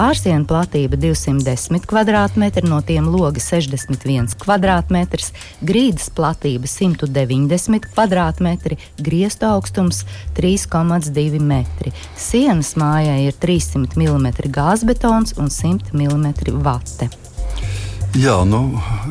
Ārsienu 0.00 0.46
platība 0.48 0.96
210 0.96 1.84
km, 1.84 2.64
no 2.64 2.80
tiem 2.80 3.04
logi 3.12 3.42
61 3.44 4.32
km, 4.40 5.20
grīdas 5.60 6.08
platība 6.08 6.64
190 6.64 7.84
km, 7.92 8.78
griestu 8.96 9.44
augstums 9.52 10.06
3,2 10.32 11.36
m. 11.36 11.66
Sienas 12.16 12.72
mājai 12.80 13.26
ir 13.26 13.36
300 13.36 14.00
mm 14.00 14.48
gāzbetons 14.48 15.36
un 15.36 15.52
100 15.52 15.92
mm 15.92 16.56
vate. 16.64 17.23
Jā, 18.14 18.34
nu, 18.46 18.60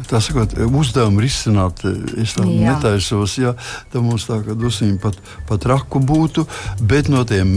tā 0.07 0.21
sakot, 0.23 0.53
uzdevumu 0.63 1.23
risināt, 1.23 1.81
es 2.21 2.35
tam 2.37 2.47
netaisos. 2.55 3.35
Jā, 3.41 3.51
tam 3.91 4.07
mums 4.07 4.29
tā 4.29 4.37
kā 4.45 4.55
dusmīgi 4.55 4.95
pat, 5.03 5.17
pat 5.49 5.67
raku 5.67 5.99
būtu, 5.99 6.45
bet 6.87 7.11
no 7.11 7.25
tiem, 7.27 7.51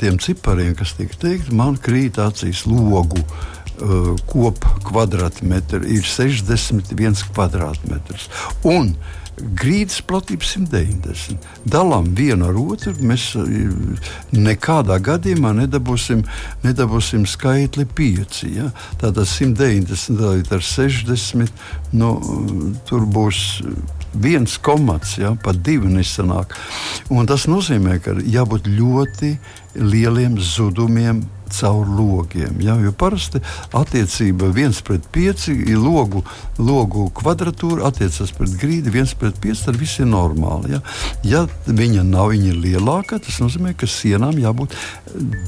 tiem 0.00 0.16
cipariem, 0.22 0.72
kas 0.78 0.94
tika 0.96 1.20
teikt, 1.26 1.52
man 1.52 1.76
krīt 1.76 2.20
acīs 2.22 2.64
logu. 2.70 3.20
Uh, 3.76 4.14
Kopa 4.24 4.70
kvadrātmetri 4.88 5.98
ir 5.98 6.06
61 6.08 7.26
kvadrātmetrs. 7.28 8.30
Un 8.64 8.94
grīdas 9.36 10.00
platība 10.06 10.46
190. 10.46 11.44
Dalām 11.68 12.08
vienu 12.16 12.48
ar 12.48 12.58
otru. 12.60 12.94
Mēs 13.04 13.28
eh, 13.40 14.06
nekādā 14.32 14.98
gadījumā 15.04 15.52
nedabūsim, 15.60 16.24
nedabūsim 16.64 17.26
skaitli 17.28 17.86
5. 17.98 18.40
Ja? 18.54 18.70
Tātad 19.02 19.28
190 19.28 20.16
dalīt 20.20 20.52
ar 20.56 20.64
60. 20.64 21.52
Nu, 21.96 22.14
tur 22.88 23.06
būs 23.06 23.60
viens 24.16 24.56
komats, 24.64 25.16
ja, 25.20 25.34
pat 25.42 25.60
divi 25.64 25.90
nesanāk. 25.92 26.56
Un 27.12 27.28
tas 27.28 27.44
nozīmē, 27.50 27.98
ka 28.00 28.16
jābūt 28.24 28.70
ļoti 28.72 29.34
lieliem 29.76 30.38
zudumiem 30.40 31.20
caur 31.52 31.88
logiem. 31.88 32.60
Ja? 32.60 32.76
Jo 32.82 32.92
parasti 32.92 33.40
attiecība 33.76 34.50
viens 34.54 34.82
pret 34.84 35.06
pieci 35.12 35.54
ir 35.56 35.80
logu, 35.80 36.22
logu 36.58 37.08
kvadratūra, 37.16 37.86
attiecas 37.90 38.34
pret 38.36 38.56
grīdu 38.60 38.92
viens 38.94 39.14
pret 39.16 39.38
pieci, 39.40 39.64
tad 39.66 39.80
viss 39.80 40.00
ir 40.02 40.10
normāli. 40.10 40.76
Ja, 40.76 40.82
ja 41.24 41.44
viņa 41.66 42.04
nav 42.06 42.32
viņa 42.34 42.52
ir 42.52 42.60
lielāka, 42.66 43.20
tas 43.22 43.40
nozīmē, 43.42 43.74
ka 43.78 43.88
sienām 43.90 44.38
jābūt 44.42 44.76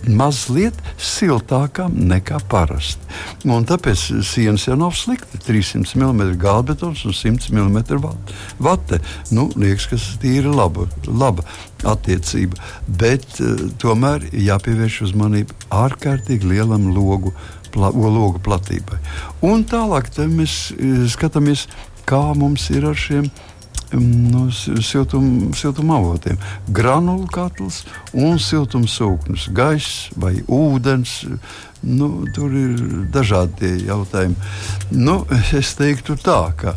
mazliet 0.08 0.76
siltākām 0.96 1.94
nekā 2.08 2.40
parasti. 2.50 3.04
Un 3.48 3.66
tāpēc 3.68 4.08
sienas 4.26 4.66
jau 4.68 4.78
nav 4.78 4.96
slikti. 4.96 5.40
300 5.44 5.98
mm 5.98 6.34
gāzbetons 6.40 7.04
un 7.08 7.16
100 7.16 7.52
mm 7.52 7.78
vate. 8.62 9.00
Nu, 9.34 9.48
liekas, 9.56 9.88
ka 9.90 9.98
tas 9.98 10.18
ir 10.22 10.46
laba. 10.46 11.42
Attiecība, 11.87 12.59
bet 12.87 13.27
uh, 13.43 13.69
tomēr 13.83 14.27
jāpievērš 14.33 15.03
uzmanība 15.09 15.55
ārkārtīgi 15.85 16.51
lielam 16.51 16.88
logu, 16.95 17.35
pla, 17.75 17.93
logu 17.93 18.41
platībai. 18.43 18.99
Un 19.47 19.67
tālāk 19.69 20.11
mēs 20.27 20.59
uh, 20.75 21.05
skatāmies, 21.11 21.69
kā 22.09 22.33
mums 22.35 22.71
ir 22.73 22.88
ar 22.88 22.99
šiem 22.99 23.29
mm, 23.93 24.29
no 24.33 24.47
nu, 24.49 24.83
siltuma 24.83 25.55
siltum 25.57 25.91
avotiem. 25.95 26.38
Granulu 26.69 27.29
katls 27.33 27.85
un 28.12 28.41
siltumsūknis, 28.43 29.51
gaiss 29.55 30.09
vai 30.17 30.38
ūdens. 30.47 31.25
Nu, 31.79 32.25
tur 32.35 32.51
ir 32.59 32.81
dažādi 33.14 33.85
jautājumi. 33.87 34.35
Nu, 34.91 35.21
es 35.55 35.77
teiktu 35.79 36.17
tā, 36.19 36.41
ka 36.59 36.75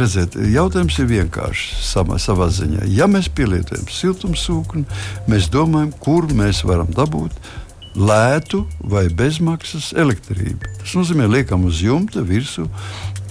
redziet, 0.00 0.36
jautājums 0.52 0.96
ir 1.02 1.08
vienkāršs 1.10 1.84
savā, 1.90 2.18
savā 2.22 2.48
ziņā. 2.52 2.86
Ja 2.92 3.08
mēs 3.10 3.28
pielietojam 3.32 3.86
siltumsūkni, 3.90 4.86
mēs 5.30 5.50
domājam, 5.52 5.92
kur 6.02 6.28
mēs 6.36 6.64
varam 6.66 6.90
dabūt 6.94 7.36
lētu 7.96 8.64
vai 8.84 9.06
bezmaksas 9.08 9.92
elektrību. 9.96 10.76
Tas 10.82 10.98
nozīmē, 10.98 11.30
liekam 11.38 11.64
uz 11.68 11.80
jumta 11.84 12.24
virsmu 12.26 12.68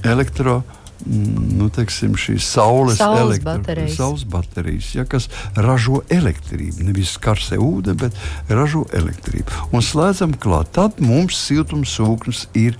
elektroenerģiju 0.06 0.84
nu, 1.06 1.68
teiksim, 1.74 2.16
šīs 2.18 2.46
saules, 2.56 2.98
saules 3.00 3.42
baterijas, 3.44 3.98
saules 3.98 4.24
baterijas 4.30 4.92
ja, 4.96 5.06
kas 5.10 5.28
ražo 5.60 6.02
elektrību. 6.14 6.86
Nevis 6.88 7.16
karsē 7.22 7.60
ūdeni, 7.62 8.00
bet 8.06 8.52
ražo 8.52 8.86
elektrību. 8.96 9.70
Un 9.76 9.86
slēdzam 9.86 10.36
klāt, 10.42 10.74
tad 10.78 11.02
mums 11.04 11.38
siltumsūknis 11.46 12.48
ir 12.58 12.80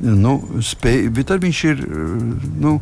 nu, 0.00 0.36
spēj, 0.64 1.08
bet 1.16 1.30
tad 1.30 1.44
viņš 1.44 1.60
ir 1.70 1.82
nu, 2.60 2.76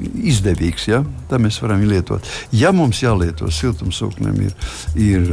izdevīgs. 0.00 0.88
Ja? 0.90 1.02
Tā 1.30 1.40
mēs 1.42 1.58
varam 1.62 1.84
lietot. 1.86 2.26
Ja 2.54 2.72
mums 2.76 3.02
jālieto 3.04 3.50
siltumsūkņiem, 3.52 4.40
ir, 4.48 4.54
ir 5.00 5.28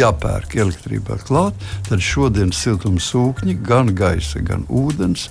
jāpērk 0.00 0.56
elektrība 0.64 1.18
klāt, 1.24 1.68
tad 1.88 2.04
šodien 2.04 2.52
siltumsūkņi, 2.54 3.58
gan 3.64 3.94
gaisa, 3.96 4.42
gan 4.44 4.66
ūdens, 4.68 5.28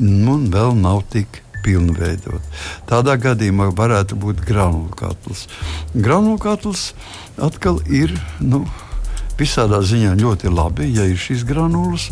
nu, 0.00 0.38
vēl 0.52 0.76
nav 0.80 1.04
tik 1.12 1.42
pilnveidot. 1.64 2.44
Tādā 2.88 3.16
gadījumā 3.20 3.70
varētu 3.76 4.16
būt. 4.20 4.44
Granulu 4.48 6.38
katls 6.40 6.92
atkal 7.40 7.80
ir 7.88 8.14
nu, 8.40 8.64
visādā 9.40 9.80
ziņā 9.84 10.14
ļoti 10.20 10.52
labi, 10.52 10.90
ja 10.96 11.06
ir 11.08 11.20
šīs 11.20 11.44
granulas. 11.48 12.10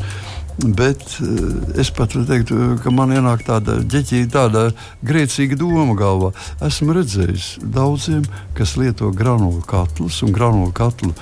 Bet 0.59 1.03
eh, 1.23 1.81
es 1.81 1.91
pat 1.95 2.17
teiktu, 2.27 2.57
ka 2.83 2.91
man 2.91 3.13
ienāk 3.15 3.45
tāda 3.47 3.77
ģeķīga, 3.79 4.31
tāda 4.35 4.63
grēcīga 5.07 5.59
doma 5.59 5.95
galvā. 5.99 6.33
Esmu 6.67 6.97
redzējis 6.97 7.47
daudziem, 7.63 8.25
kas 8.59 8.75
lieto 8.81 9.13
granulu 9.15 9.63
katlus, 9.69 10.19
un 10.27 10.35
granulu 10.35 10.73
katlu, 10.75 11.13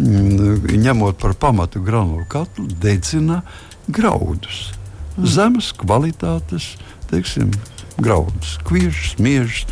mm, 0.00 0.72
ņemot 0.80 1.20
par 1.20 1.36
pamatu 1.36 1.84
granulu 1.84 2.24
katlu, 2.32 2.64
dedzina 2.80 3.42
graudus. 3.86 4.70
Mm. 5.16 5.28
Zemes 5.28 5.72
kvalitātes, 5.76 6.72
teiksim, 7.12 7.52
graudus, 8.00 8.56
kvīšus, 8.64 9.18
miežus. 9.20 9.66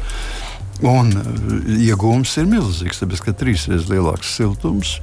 Un 0.84 1.14
eh, 1.16 1.26
iegūms 1.88 2.36
ir 2.42 2.50
milzīgs, 2.50 3.00
tāpēc 3.00 3.24
ka 3.24 3.38
trīsreiz 3.40 3.88
lielāks 3.88 4.36
siltums, 4.36 4.98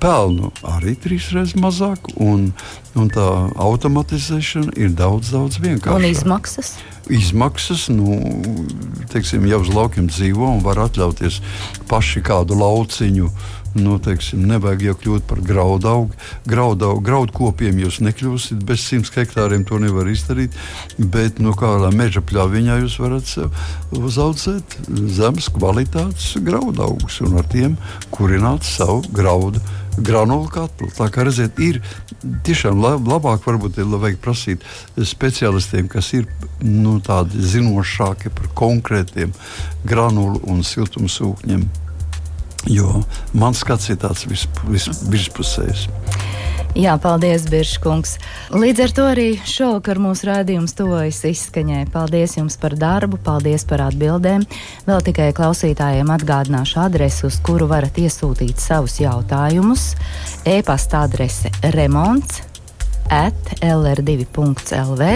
pelnu 0.00 0.50
arī 0.66 0.94
trīsreiz 1.00 1.54
mazāk, 1.58 2.12
un, 2.20 2.50
un 2.98 3.10
tā 3.12 3.26
automatizēšana 3.60 4.76
ir 4.80 4.94
daudz, 4.96 5.32
daudz 5.34 5.60
vienkāršāka. 5.62 5.96
Un 5.96 6.08
izmaksas? 6.08 6.74
Izmaksas, 7.10 7.88
nu, 7.90 8.18
teiksim, 9.10 9.46
jau 9.50 9.62
uz 9.64 9.72
laukiem 9.74 10.10
dzīvo 10.12 10.52
un 10.56 10.60
var 10.64 10.78
atļauties 10.86 11.40
paši 11.90 12.22
kādu 12.26 12.58
lauciņu 12.60 13.30
nu, 13.74 13.98
teiksim, 14.02 14.42
nevajag 14.50 14.84
jau 14.88 14.96
kļūt 15.02 15.26
par 15.30 15.42
graudaugu. 15.46 16.16
Graudaugu, 16.48 17.02
graudkopiem 17.06 17.78
jūs 17.84 18.00
nekļūsiet, 18.04 18.64
bez 18.66 18.86
100 18.88 19.14
hektāriem 19.18 19.66
to 19.68 19.78
nevar 19.82 20.08
izdarīt, 20.10 20.56
bet 20.98 21.38
no 21.38 21.50
nu, 21.50 21.56
kādā 21.58 21.92
meža 21.94 22.22
pļaviņā 22.26 22.80
jūs 22.84 22.98
varat 23.02 23.34
uzaugt 23.96 24.78
zemes 24.90 25.50
kvalitātes 25.54 26.32
graudaugus 26.46 27.20
un 27.26 27.38
ar 27.40 27.46
tiem 27.50 27.76
kurināt 28.14 28.66
savu 28.66 29.02
graudu 29.14 29.62
granulu 30.00 30.48
katlu. 30.50 30.88
Tā 30.94 31.08
kā 31.12 31.24
redziet, 31.26 31.58
ir 31.60 31.80
tiešām 32.46 32.80
labāk 32.80 33.44
varbūt 33.46 33.80
ir 33.80 33.90
vajag 33.90 34.20
prasīt 34.22 34.64
speciālistiem, 34.96 35.90
kas 35.90 36.12
ir 36.16 36.28
nu, 36.62 36.98
tādi 37.04 37.42
zinošāki 37.54 38.32
par 38.34 38.50
konkrētiem 38.58 39.34
granulu 39.84 40.42
un 40.50 40.64
siltumsūkņiem. 40.66 41.68
Jo 42.68 43.00
mans 43.32 43.62
skats 43.62 43.88
ir 43.92 44.00
tāds 44.02 44.26
vis, 44.28 44.44
vis, 44.68 44.90
virspusējs. 45.08 45.88
Jā, 46.78 46.92
paldies, 47.02 47.48
Biržkungs. 47.50 48.12
Līdz 48.54 48.82
ar 48.84 48.92
to 48.94 49.06
arī 49.10 49.24
šovakar 49.42 49.98
mūsu 49.98 50.28
rādījums 50.28 50.76
tojas 50.78 51.18
izskaņai. 51.26 51.88
Paldies 51.90 52.36
jums 52.38 52.54
par 52.62 52.76
darbu, 52.78 53.18
paldies 53.26 53.66
par 53.66 53.82
atbildēm. 53.88 54.44
Vēl 54.86 55.02
tikai 55.08 55.32
klausītājiem 55.34 56.12
atgādināšu 56.14 56.78
adresi, 56.84 57.24
uz 57.26 57.40
kuru 57.42 57.66
varat 57.70 57.98
iesūtīt 57.98 58.62
savus 58.62 59.00
jautājumus. 59.02 59.96
E-pasta 60.46 61.02
adrese 61.08 61.50
remonds 61.74 62.44
lr2.lv. 63.10 65.08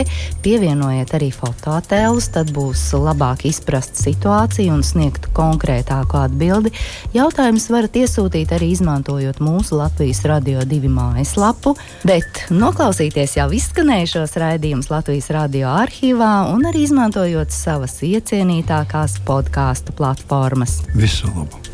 Pievienojiet 0.44 1.14
arī 1.16 1.30
fotoattēlus, 1.34 2.28
tad 2.34 2.52
būs 2.54 2.82
labāk 2.98 3.46
izprast 3.48 3.98
situāciju 4.00 4.74
un 4.74 4.84
sniegt 4.86 5.30
konkrētāku 5.36 6.18
atbildi. 6.20 6.74
Jautājumus 7.16 7.68
varat 7.72 7.98
iesūtīt 8.02 8.54
arī 8.56 8.72
izmantojot 8.74 9.40
mūsu 9.44 9.78
Latvijas 9.80 10.24
Radio 10.28 10.64
2 10.68 10.90
mājaslapu, 10.92 11.76
bet 12.06 12.46
noklausīties 12.52 13.38
jau 13.38 13.50
izskanējušos 13.54 14.38
raidījumus 14.42 14.90
Latvijas 14.92 15.30
radio 15.34 15.70
arhīvā 15.74 16.32
un 16.54 16.66
arī 16.70 16.86
izmantojot 16.88 17.54
savas 17.54 18.00
iecienītākās 18.04 19.20
podkāstu 19.28 19.94
platformas. 19.96 20.82
Visu 20.94 21.30
labu! 21.34 21.73